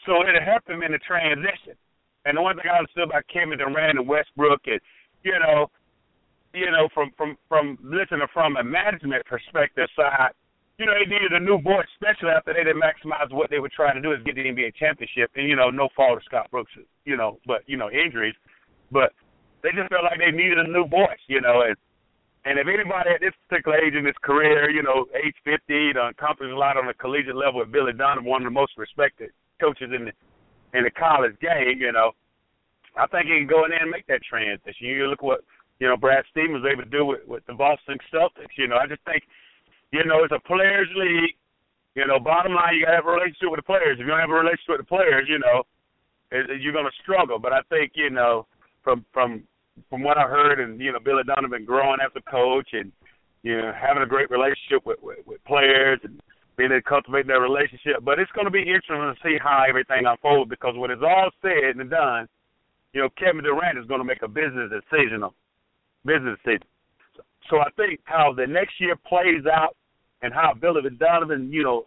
So 0.06 0.22
it'll 0.22 0.40
help 0.40 0.64
him 0.68 0.82
in 0.82 0.92
the 0.92 1.02
transition. 1.02 1.76
And 2.24 2.36
the 2.36 2.42
one 2.42 2.56
thing 2.56 2.68
I 2.70 2.78
understood 2.78 3.08
about 3.08 3.24
Kevin 3.32 3.58
Durant 3.58 3.98
and 3.98 4.08
Westbrook 4.08 4.60
is, 4.66 4.80
you 5.24 5.36
know, 5.40 5.70
you 6.52 6.70
know, 6.70 6.88
from 6.92 7.10
from 7.16 7.36
from 7.48 7.78
listening 7.82 8.26
from 8.32 8.56
a 8.56 8.64
management 8.64 9.24
perspective 9.24 9.88
side, 9.96 10.32
you 10.78 10.86
know, 10.86 10.92
they 10.96 11.08
needed 11.08 11.32
a 11.32 11.40
new 11.40 11.60
voice, 11.60 11.86
especially 11.96 12.30
after 12.30 12.52
they 12.52 12.64
didn't 12.64 12.82
maximize 12.82 13.30
what 13.30 13.50
they 13.50 13.60
were 13.60 13.70
trying 13.70 13.94
to 13.94 14.02
do 14.02 14.12
is 14.12 14.22
get 14.24 14.34
the 14.34 14.44
NBA 14.44 14.74
championship. 14.76 15.30
And 15.36 15.48
you 15.48 15.56
know, 15.56 15.70
no 15.70 15.88
fault 15.94 16.18
of 16.18 16.24
Scott 16.24 16.50
Brooks, 16.50 16.72
you 17.04 17.16
know, 17.16 17.38
but 17.46 17.62
you 17.66 17.76
know, 17.76 17.90
injuries. 17.90 18.34
But 18.90 19.12
they 19.62 19.70
just 19.70 19.88
felt 19.90 20.04
like 20.04 20.18
they 20.18 20.34
needed 20.34 20.58
a 20.58 20.66
new 20.66 20.86
voice, 20.88 21.22
you 21.28 21.40
know, 21.40 21.62
and 21.62 21.76
and 22.44 22.58
if 22.58 22.66
anybody 22.66 23.10
at 23.10 23.20
this 23.20 23.34
particular 23.48 23.78
age 23.78 23.94
in 23.94 24.06
his 24.06 24.16
career, 24.22 24.70
you 24.70 24.82
know, 24.82 25.06
age 25.12 25.36
50, 25.44 25.92
to 25.94 26.08
accomplish 26.08 26.50
a 26.50 26.56
lot 26.56 26.76
on 26.76 26.86
the 26.86 26.94
collegiate 26.94 27.36
level 27.36 27.60
with 27.60 27.72
Billy 27.72 27.92
Donovan, 27.92 28.24
one 28.24 28.42
of 28.42 28.46
the 28.46 28.56
most 28.56 28.72
respected 28.76 29.30
coaches 29.60 29.90
in 29.94 30.06
the 30.06 30.12
in 30.72 30.84
the 30.84 30.90
college 30.90 31.34
game, 31.42 31.82
you 31.82 31.90
know, 31.90 32.12
I 32.96 33.06
think 33.08 33.26
he 33.26 33.38
can 33.38 33.46
go 33.50 33.64
in 33.64 33.70
there 33.70 33.82
and 33.82 33.90
make 33.90 34.06
that 34.06 34.22
transition. 34.22 34.86
You 34.86 35.10
look 35.10 35.22
what 35.22 35.42
you 35.80 35.88
know 35.88 35.96
Brad 35.96 36.24
Stevens 36.30 36.62
was 36.62 36.70
able 36.70 36.84
to 36.84 36.90
do 36.90 37.04
with, 37.04 37.26
with 37.26 37.44
the 37.46 37.54
Boston 37.54 37.98
Celtics. 38.14 38.56
You 38.56 38.68
know, 38.68 38.76
I 38.76 38.86
just 38.86 39.02
think 39.04 39.22
you 39.92 40.04
know, 40.04 40.22
it's 40.24 40.32
a 40.32 40.40
players' 40.46 40.88
league. 40.94 41.34
You 41.94 42.06
know, 42.06 42.20
bottom 42.20 42.54
line, 42.54 42.76
you 42.76 42.84
gotta 42.84 42.96
have 43.02 43.06
a 43.06 43.10
relationship 43.10 43.50
with 43.50 43.58
the 43.58 43.66
players. 43.66 43.98
If 43.98 44.06
you 44.06 44.14
don't 44.14 44.20
have 44.20 44.30
a 44.30 44.34
relationship 44.34 44.78
with 44.78 44.86
the 44.86 44.92
players, 44.92 45.26
you 45.28 45.38
know, 45.38 45.66
it, 46.30 46.62
you're 46.62 46.72
gonna 46.72 46.94
struggle. 47.02 47.38
But 47.38 47.52
I 47.52 47.60
think 47.68 47.92
you 47.94 48.10
know, 48.10 48.46
from 48.84 49.04
from 49.12 49.42
from 49.88 50.02
what 50.02 50.18
I 50.18 50.22
heard, 50.22 50.60
and 50.60 50.80
you 50.80 50.92
know, 50.92 50.98
Billy 50.98 51.22
Donovan 51.24 51.64
growing 51.64 51.98
as 52.04 52.12
a 52.16 52.30
coach, 52.30 52.68
and 52.72 52.92
you 53.42 53.56
know, 53.56 53.72
having 53.72 54.02
a 54.02 54.06
great 54.06 54.30
relationship 54.30 54.84
with 54.84 54.98
with, 55.02 55.18
with 55.26 55.44
players, 55.44 56.00
and 56.04 56.20
being 56.56 56.70
able 56.70 56.80
to 56.80 56.88
cultivate 56.88 57.26
that 57.26 57.40
relationship. 57.40 58.02
But 58.02 58.18
it's 58.18 58.30
gonna 58.32 58.50
be 58.50 58.60
interesting 58.60 59.00
to 59.00 59.14
see 59.22 59.38
how 59.42 59.64
everything 59.68 60.04
unfolds 60.06 60.50
because 60.50 60.74
when 60.76 60.90
it's 60.90 61.02
all 61.02 61.30
said 61.42 61.76
and 61.76 61.90
done, 61.90 62.28
you 62.92 63.00
know, 63.00 63.08
Kevin 63.16 63.44
Durant 63.44 63.78
is 63.78 63.86
gonna 63.86 64.04
make 64.04 64.22
a 64.22 64.28
business 64.28 64.70
decision, 64.70 65.22
a 65.22 65.30
business 66.04 66.38
decision. 66.44 66.66
So 67.48 67.58
I 67.58 67.70
think 67.76 68.00
how 68.04 68.32
the 68.36 68.46
next 68.46 68.80
year 68.80 68.94
plays 69.08 69.46
out 69.50 69.76
and 70.22 70.32
how 70.34 70.54
Billy 70.54 70.82
Donovan, 70.98 71.50
you 71.52 71.64
know, 71.64 71.86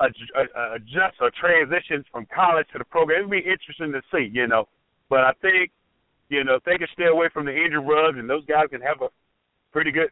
adjusts 0.00 1.18
or 1.20 1.30
transitions 1.38 2.04
from 2.10 2.26
college 2.34 2.66
to 2.72 2.78
the 2.78 2.84
program. 2.84 3.20
It'd 3.20 3.30
be 3.30 3.38
interesting 3.38 3.92
to 3.92 4.02
see, 4.12 4.30
you 4.32 4.46
know. 4.46 4.68
But 5.08 5.20
I 5.20 5.32
think, 5.40 5.70
you 6.28 6.44
know, 6.44 6.56
if 6.56 6.64
they 6.64 6.78
can 6.78 6.88
stay 6.92 7.06
away 7.06 7.28
from 7.32 7.46
the 7.46 7.54
injury 7.54 7.82
rugs 7.82 8.18
and 8.18 8.28
those 8.28 8.44
guys 8.46 8.66
can 8.70 8.80
have 8.80 9.02
a 9.02 9.08
pretty 9.72 9.90
good 9.90 10.10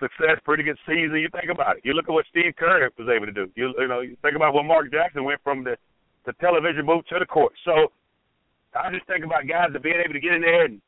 success, 0.00 0.40
pretty 0.44 0.62
good 0.62 0.78
season, 0.86 1.18
you 1.18 1.28
think 1.30 1.50
about 1.50 1.76
it. 1.76 1.82
You 1.84 1.92
look 1.92 2.08
at 2.08 2.12
what 2.12 2.26
Steve 2.30 2.54
Kerr 2.58 2.90
was 2.98 3.08
able 3.08 3.26
to 3.26 3.32
do. 3.32 3.50
You 3.54 3.74
you 3.78 3.88
know, 3.88 4.00
you 4.00 4.16
think 4.22 4.36
about 4.36 4.54
what 4.54 4.64
Mark 4.64 4.90
Jackson 4.90 5.24
went 5.24 5.40
from 5.42 5.64
the 5.64 5.76
the 6.26 6.32
television 6.34 6.86
booth 6.86 7.06
to 7.10 7.18
the 7.18 7.26
court. 7.26 7.52
So 7.64 7.92
I 8.74 8.90
just 8.90 9.06
think 9.06 9.24
about 9.24 9.46
guys 9.46 9.70
being 9.82 10.02
able 10.02 10.14
to 10.14 10.20
get 10.20 10.34
in 10.34 10.42
there 10.42 10.64
and 10.64 10.80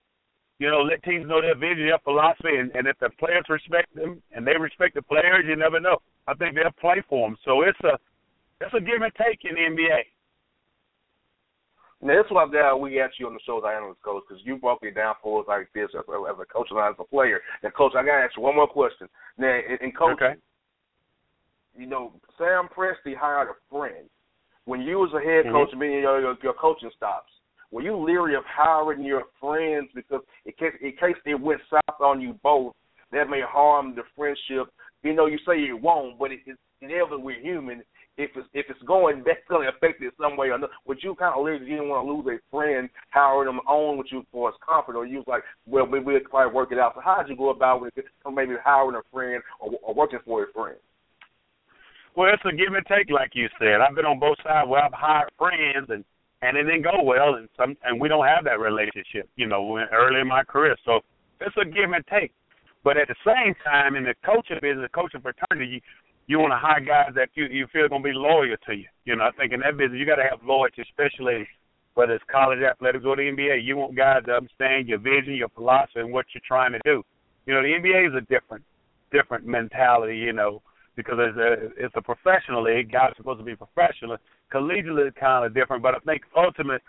you 0.59 0.71
know, 0.71 0.83
let 0.83 1.03
teams 1.03 1.27
know 1.27 1.41
their 1.41 1.59
vision, 1.59 1.87
their 1.87 1.99
philosophy, 2.05 2.57
and, 2.57 2.71
and 2.75 2.87
if 2.87 2.99
the 3.01 3.11
players 3.19 3.45
respect 3.49 3.93
them 3.95 4.23
and 4.33 4.47
they 4.47 4.57
respect 4.57 4.95
the 4.95 5.03
players, 5.03 5.45
you 5.47 5.57
never 5.57 5.81
know. 5.81 5.99
I 6.29 6.35
think 6.35 6.55
they'll 6.55 6.71
play 6.81 7.03
for 7.09 7.29
them. 7.29 7.37
So 7.45 7.63
it's 7.63 7.79
a 7.83 7.99
it's 8.61 8.73
a 8.73 8.81
give 8.81 9.03
and 9.03 9.13
take 9.19 9.43
in 9.45 9.57
the 9.57 9.67
NBA. 9.75 10.14
Now, 12.05 12.17
that's 12.21 12.31
why 12.31 12.45
uh, 12.45 12.77
we 12.77 13.01
asked 13.01 13.19
you 13.19 13.27
on 13.27 13.33
the 13.33 13.41
show, 13.47 13.59
as 13.59 13.65
analyst 13.65 14.03
coach, 14.03 14.25
because 14.29 14.45
you 14.45 14.57
broke 14.57 14.81
it 14.83 14.95
down 14.95 15.15
for 15.23 15.41
us 15.41 15.49
like 15.49 15.73
this 15.75 15.89
as, 15.97 16.05
as 16.05 16.37
a 16.39 16.45
coach 16.45 16.69
and 16.71 16.79
as 16.79 16.95
a 17.01 17.05
player. 17.05 17.41
Now, 17.63 17.71
coach, 17.71 17.93
I 17.97 18.05
got 18.05 18.19
to 18.19 18.25
ask 18.25 18.37
you 18.37 18.43
one 18.43 18.57
more 18.57 18.69
question. 18.69 19.09
Now, 19.39 19.49
in, 19.49 19.79
in 19.81 19.93
coaching, 19.93 20.23
okay. 20.23 20.41
you 21.75 21.87
know, 21.87 22.13
Sam 22.37 22.69
Presti 22.69 23.17
hired 23.17 23.49
a 23.49 23.57
friend. 23.75 24.05
When 24.67 24.83
you 24.83 24.99
was 24.99 25.13
a 25.17 25.25
head 25.25 25.51
coach 25.51 25.69
mm-hmm. 25.69 25.73
and 25.73 25.81
being 25.81 26.01
your, 26.01 26.21
your 26.21 26.37
your 26.43 26.55
coaching 26.55 26.91
stops, 26.97 27.31
were 27.71 27.83
you 27.83 27.97
leery 27.97 28.35
of 28.35 28.45
hiring 28.47 29.05
your 29.05 29.25
friends 29.39 29.89
because 29.95 30.23
in 30.47 30.53
case 30.53 30.73
in 30.81 30.93
case 30.93 31.21
it 31.27 31.39
went 31.39 31.61
south 31.71 32.01
on 32.01 32.21
you 32.21 32.39
both, 32.43 32.73
that 33.13 33.29
may 33.29 33.43
harm 33.47 33.95
the 33.95 34.03
friendship 34.17 34.73
you 35.05 35.15
know, 35.15 35.27
you 35.27 35.39
say 35.47 35.59
it 35.59 35.81
won't, 35.81 36.19
but 36.19 36.33
it, 36.33 36.41
it's 36.47 36.59
inevitably 36.81 37.23
we're 37.23 37.41
human. 37.41 37.83
If 38.17 38.31
it's 38.37 38.49
if 38.55 38.67
it's 38.69 38.83
going, 38.83 39.23
that's 39.27 39.45
going 39.49 39.67
to 39.67 39.73
affect 39.75 40.03
it 40.03 40.15
some 40.21 40.37
way 40.37 40.49
or 40.49 40.55
another. 40.55 40.73
Would 40.87 41.03
you 41.03 41.15
kind 41.15 41.35
of? 41.37 41.63
You 41.63 41.77
didn't 41.77 41.89
want 41.89 42.07
to 42.07 42.13
lose 42.13 42.39
a 42.39 42.51
friend, 42.51 42.89
hiring 43.11 43.47
them 43.47 43.61
on 43.67 43.99
with 43.99 44.09
you 44.11 44.25
for 44.31 44.51
his 44.51 44.59
comfort, 44.67 44.97
or 44.97 45.07
you 45.07 45.19
was 45.19 45.29
like, 45.29 45.43
well, 45.67 45.87
we 45.87 46.01
we'll 46.01 46.21
probably 46.31 46.55
work 46.55 46.73
it 46.73 46.79
out. 46.79 46.95
So 46.95 47.01
how 47.01 47.23
did 47.23 47.31
you 47.31 47.37
go 47.37 47.51
about 47.51 47.81
with 47.83 47.97
it? 47.97 48.05
Maybe 48.31 48.55
hiring 48.63 48.97
a 48.97 49.03
friend 49.13 49.43
or, 49.61 49.73
or 49.83 49.95
working 49.95 50.21
for 50.25 50.45
a 50.45 50.53
friend. 50.53 50.79
Well, 52.17 52.31
it's 52.33 52.43
a 52.45 52.55
give 52.55 52.73
and 52.73 52.87
take, 52.87 53.11
like 53.11 53.35
you 53.35 53.49
said. 53.59 53.81
I've 53.83 53.97
been 53.97 54.07
on 54.07 54.21
both 54.21 54.39
sides 54.45 54.69
where 54.69 54.85
I've 54.85 54.93
hired 54.93 55.31
friends 55.39 55.91
and 55.91 56.05
and 56.43 56.59
it 56.59 56.65
didn't 56.65 56.83
go 56.83 57.03
well, 57.03 57.37
and 57.37 57.49
some 57.57 57.75
and 57.85 58.01
we 58.01 58.09
don't 58.09 58.27
have 58.27 58.45
that 58.45 58.61
relationship, 58.61 59.29
you 59.37 59.47
know, 59.47 59.79
early 59.93 60.21
in 60.21 60.29
my 60.29 60.45
career. 60.45 60.77
So 60.85 61.01
it's 61.41 61.57
a 61.61 61.65
give 61.65 61.91
and 61.91 62.05
take. 62.07 62.33
But 62.85 62.99
at 62.99 63.09
the 63.09 63.17
same 63.25 63.55
time, 63.65 63.97
in 63.97 64.05
the 64.05 64.15
coaching 64.25 64.59
business, 64.61 64.91
coaching 64.95 65.23
fraternity, 65.23 65.83
you, 66.27 66.39
want 66.39 66.53
to 66.53 66.59
hire 66.59 66.81
guys 66.81 67.13
that 67.15 67.29
you 67.35 67.47
you 67.47 67.67
feel 67.73 67.89
going 67.89 68.03
to 68.03 68.09
be 68.09 68.15
loyal 68.15 68.57
to 68.67 68.75
you. 68.75 68.87
You 69.05 69.17
know, 69.17 69.25
I 69.25 69.31
think 69.33 69.53
in 69.53 69.61
that 69.61 69.77
business 69.77 69.99
you 69.99 70.07
got 70.07 70.17
to 70.17 70.29
have 70.29 70.41
loyalty, 70.45 70.83
especially 70.83 71.47
whether 71.95 72.15
it's 72.15 72.25
college 72.31 72.61
athletics 72.61 73.05
or 73.07 73.17
the 73.17 73.23
NBA. 73.23 73.65
You 73.65 73.77
want 73.77 73.97
guys 73.97 74.25
to 74.27 74.33
understand 74.33 74.89
your 74.89 74.99
vision, 74.99 75.35
your 75.35 75.51
philosophy, 75.51 76.01
and 76.01 76.13
what 76.13 76.27
you're 76.35 76.43
trying 76.47 76.73
to 76.73 76.81
do. 76.85 77.03
You 77.47 77.55
know, 77.55 77.63
the 77.63 77.69
NBA 77.69 78.09
is 78.09 78.15
a 78.15 78.27
different 78.33 78.65
different 79.13 79.47
mentality. 79.47 80.17
You 80.17 80.33
know, 80.33 80.63
because 80.97 81.17
it's 81.19 81.39
a 81.39 81.85
it's 81.85 81.95
a 81.97 82.03
professional 82.03 82.63
league. 82.63 82.93
Guys 82.93 83.13
are 83.13 83.17
supposed 83.17 83.41
to 83.41 83.45
be 83.45 83.57
professional. 83.57 84.17
Collegiate 84.51 85.07
is 85.07 85.13
kind 85.19 85.45
of 85.45 85.55
different, 85.55 85.83
but 85.83 85.95
I 85.95 85.99
think 86.01 86.23
ultimately 86.37 86.81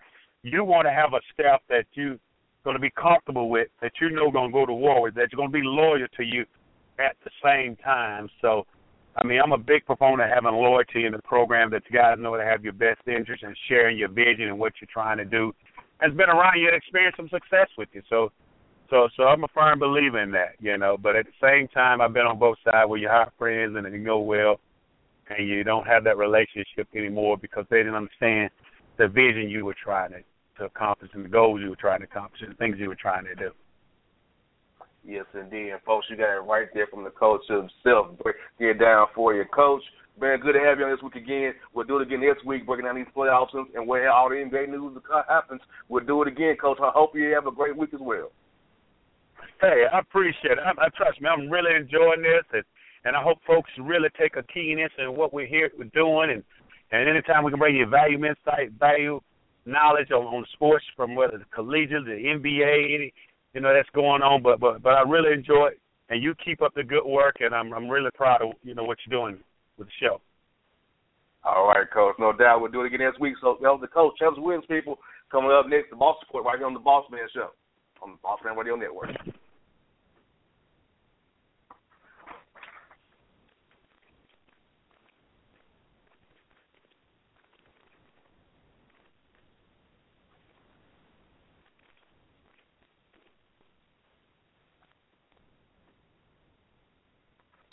you 0.43 0.63
want 0.63 0.86
to 0.86 0.91
have 0.91 1.13
a 1.13 1.21
staff 1.34 1.62
that 1.69 1.86
you 1.93 2.19
going 2.63 2.76
to 2.76 2.82
be 2.82 2.91
comfortable 2.91 3.50
with, 3.50 3.67
that 3.82 3.91
you 4.02 4.10
know 4.10 4.32
going 4.32 4.50
to 4.50 4.54
go 4.54 4.65
to 4.65 4.74
war 4.74 5.02
with, 5.02 5.15
that 5.15 5.30
you're 5.32 5.38
going 5.38 5.52
to 5.52 5.58
be 5.58 5.63
loyal 5.63 6.08
to 6.17 6.24
you 6.24 6.45
at 7.00 7.15
the 7.24 7.32
same 7.43 7.76
time. 7.78 8.28
So, 8.41 8.65
I 9.17 9.25
mean, 9.25 9.39
I'm 9.41 9.54
a 9.54 9.58
big 9.58 9.86
proponent 9.86 10.30
of 10.30 10.36
having 10.36 10.60
loyalty 10.60 11.06
in 11.06 11.13
the 11.13 11.21
program 11.23 11.71
that 11.71 11.84
you 11.89 11.97
guys 11.97 12.17
know 12.19 12.36
to 12.36 12.43
have 12.43 12.63
your 12.63 12.73
best 12.73 13.01
interest 13.08 13.43
and 13.43 13.56
sharing 13.69 13.97
your 13.97 14.10
vision 14.10 14.49
and 14.49 14.60
what 14.60 14.73
you're 14.82 14.89
trying 14.91 15.17
to 15.17 15.25
do. 15.25 15.54
Has 15.99 16.12
been 16.13 16.30
around 16.30 16.60
you 16.60 16.67
and 16.67 16.75
experienced 16.75 17.17
some 17.17 17.30
success 17.30 17.69
with 17.78 17.88
you. 17.93 18.01
So, 18.10 18.32
so, 18.89 19.08
so 19.15 19.23
I'm 19.23 19.43
a 19.45 19.47
firm 19.54 19.80
believer 19.80 20.21
in 20.21 20.32
that, 20.32 20.56
you 20.60 20.78
know. 20.78 20.97
But 21.01 21.15
at 21.15 21.25
the 21.25 21.47
same 21.47 21.69
time, 21.69 22.01
I've 22.01 22.13
been 22.13 22.25
on 22.25 22.38
both 22.38 22.58
sides 22.65 22.89
where 22.89 22.99
you 22.99 23.08
hire 23.08 23.32
friends 23.38 23.75
and 23.78 23.88
it 23.88 24.04
go 24.04 24.19
well, 24.19 24.60
and 25.30 25.47
you 25.47 25.63
don't 25.63 25.88
have 25.88 26.04
that 26.04 26.17
relationship 26.17 26.89
anymore 26.93 27.38
because 27.38 27.65
they 27.69 27.78
didn't 27.78 27.95
understand 27.95 28.49
the 28.97 29.08
vision 29.08 29.49
you 29.49 29.65
were 29.65 29.75
trying 29.82 30.12
to 30.12 30.19
to 30.58 30.65
accomplish 30.65 31.12
and 31.13 31.25
the 31.25 31.30
goals 31.30 31.62
you 31.62 31.69
were 31.69 31.75
trying 31.75 31.99
to 31.99 32.06
accomplish 32.06 32.41
and 32.41 32.51
the 32.51 32.56
things 32.56 32.78
you 32.80 32.88
were 32.88 32.95
trying 32.95 33.25
to 33.25 33.36
do. 33.36 33.51
Yes, 35.08 35.26
indeed. 35.34 35.70
And 35.70 35.82
folks, 35.86 36.08
you 36.10 36.18
got 36.18 36.36
it 36.36 36.41
right 36.41 36.68
there 36.74 36.88
from 36.88 37.04
the 37.04 37.12
coach 37.12 37.41
himself. 37.48 38.18
Get 38.60 38.80
down 38.80 39.08
for 39.13 39.36
you, 39.36 39.46
coach. 39.54 39.84
Man, 40.20 40.39
good 40.39 40.54
to 40.54 40.60
have 40.60 40.80
you 40.80 40.86
on 40.86 40.91
this 40.91 41.04
week 41.04 41.15
again. 41.15 41.54
We'll 41.74 41.86
do 41.86 42.00
it 42.00 42.08
again 42.08 42.22
next 42.22 42.46
week, 42.46 42.65
breaking 42.65 42.86
down 42.86 42.96
these 42.96 43.06
playoffs 43.15 43.54
and 43.54 43.88
where 43.88 44.10
all 44.10 44.30
the 44.30 44.36
NBA 44.36 44.70
news 44.70 44.98
uh, 45.13 45.22
happens. 45.28 45.62
We'll 45.89 46.06
do 46.06 46.22
it 46.22 46.30
again, 46.30 46.56
coach. 46.60 46.78
I 46.82 46.89
hope 46.94 47.15
you 47.15 47.34
have 47.36 47.48
a 47.48 47.52
great 47.52 47.76
week 47.76 47.94
as 47.94 48.00
well. 48.02 48.32
Hey, 49.62 49.84
I 49.91 50.00
appreciate 50.00 50.58
it. 50.58 50.60
I, 50.65 50.72
I 50.72 50.89
trust 50.96 51.22
me. 51.22 51.28
I'm 51.28 51.50
really 51.50 51.76
enjoying 51.76 52.22
this, 52.22 52.46
and 52.54 52.63
and 53.04 53.15
I 53.15 53.22
hope 53.22 53.38
folks 53.46 53.70
really 53.80 54.10
take 54.20 54.36
a 54.36 54.44
keen 54.44 54.80
interest 54.80 54.96
in 55.00 55.15
what 55.15 55.34
we're 55.34 55.46
here 55.46 55.70
we're 55.78 55.86
doing, 55.94 56.32
and 56.32 56.44
and 56.91 57.10
anytime 57.10 57.44
we 57.44 57.52
can 57.52 57.60
bring 57.60 57.76
you 57.76 57.86
value, 57.86 58.18
insight, 58.18 58.72
value 58.80 59.20
knowledge 59.65 60.12
on, 60.12 60.26
on 60.26 60.46
sports 60.54 60.86
from 60.96 61.15
whether 61.15 61.38
the 61.38 61.46
collegiate, 61.54 62.06
the 62.06 62.12
NBA, 62.12 62.96
any 62.96 63.13
you 63.56 63.62
know 63.62 63.74
that's 63.74 63.89
going 63.96 64.22
on. 64.22 64.44
But 64.44 64.60
but 64.60 64.84
but 64.84 64.94
I 64.94 65.02
really 65.02 65.34
enjoy 65.34 65.68
it, 65.74 65.80
and 66.10 66.22
you 66.22 66.36
keep 66.44 66.62
up 66.62 66.76
the 66.76 66.84
good 66.84 67.06
work, 67.06 67.38
and 67.39 67.56
I'm 67.56 67.74
I'm 67.74 67.89
really 67.89 68.12
proud 68.13 68.41
of 68.44 68.52
you 68.63 68.76
know 68.76 68.84
what 68.84 68.98
you're 69.06 69.18
doing 69.20 69.39
with 69.78 69.88
the 69.88 69.94
show. 70.00 70.22
All 71.44 71.68
right, 71.68 71.89
coach. 71.91 72.15
No 72.20 72.34
doubt 72.34 72.62
we'll 72.62 72.72
do 72.72 72.82
it 72.82 72.88
again 72.88 73.00
next 73.00 73.20
week. 73.20 73.36
So 73.41 73.58
that 73.62 73.70
was 73.70 73.80
the 73.82 73.88
coach, 73.88 74.13
Chelsea 74.20 74.41
Williams, 74.41 74.65
people 74.68 74.98
coming 75.32 75.52
up 75.52 75.68
next, 75.70 75.89
the 75.91 75.96
Boss 75.96 76.18
Report 76.26 76.46
right 76.46 76.58
here 76.58 76.68
on 76.68 76.74
the 76.74 76.80
Boss 76.80 77.06
Man 77.12 77.28
Show 77.34 77.50
on 78.02 78.12
the 78.12 78.18
Boss 78.22 78.39
Man 78.44 78.58
Radio 78.58 78.76
Network. 78.76 79.10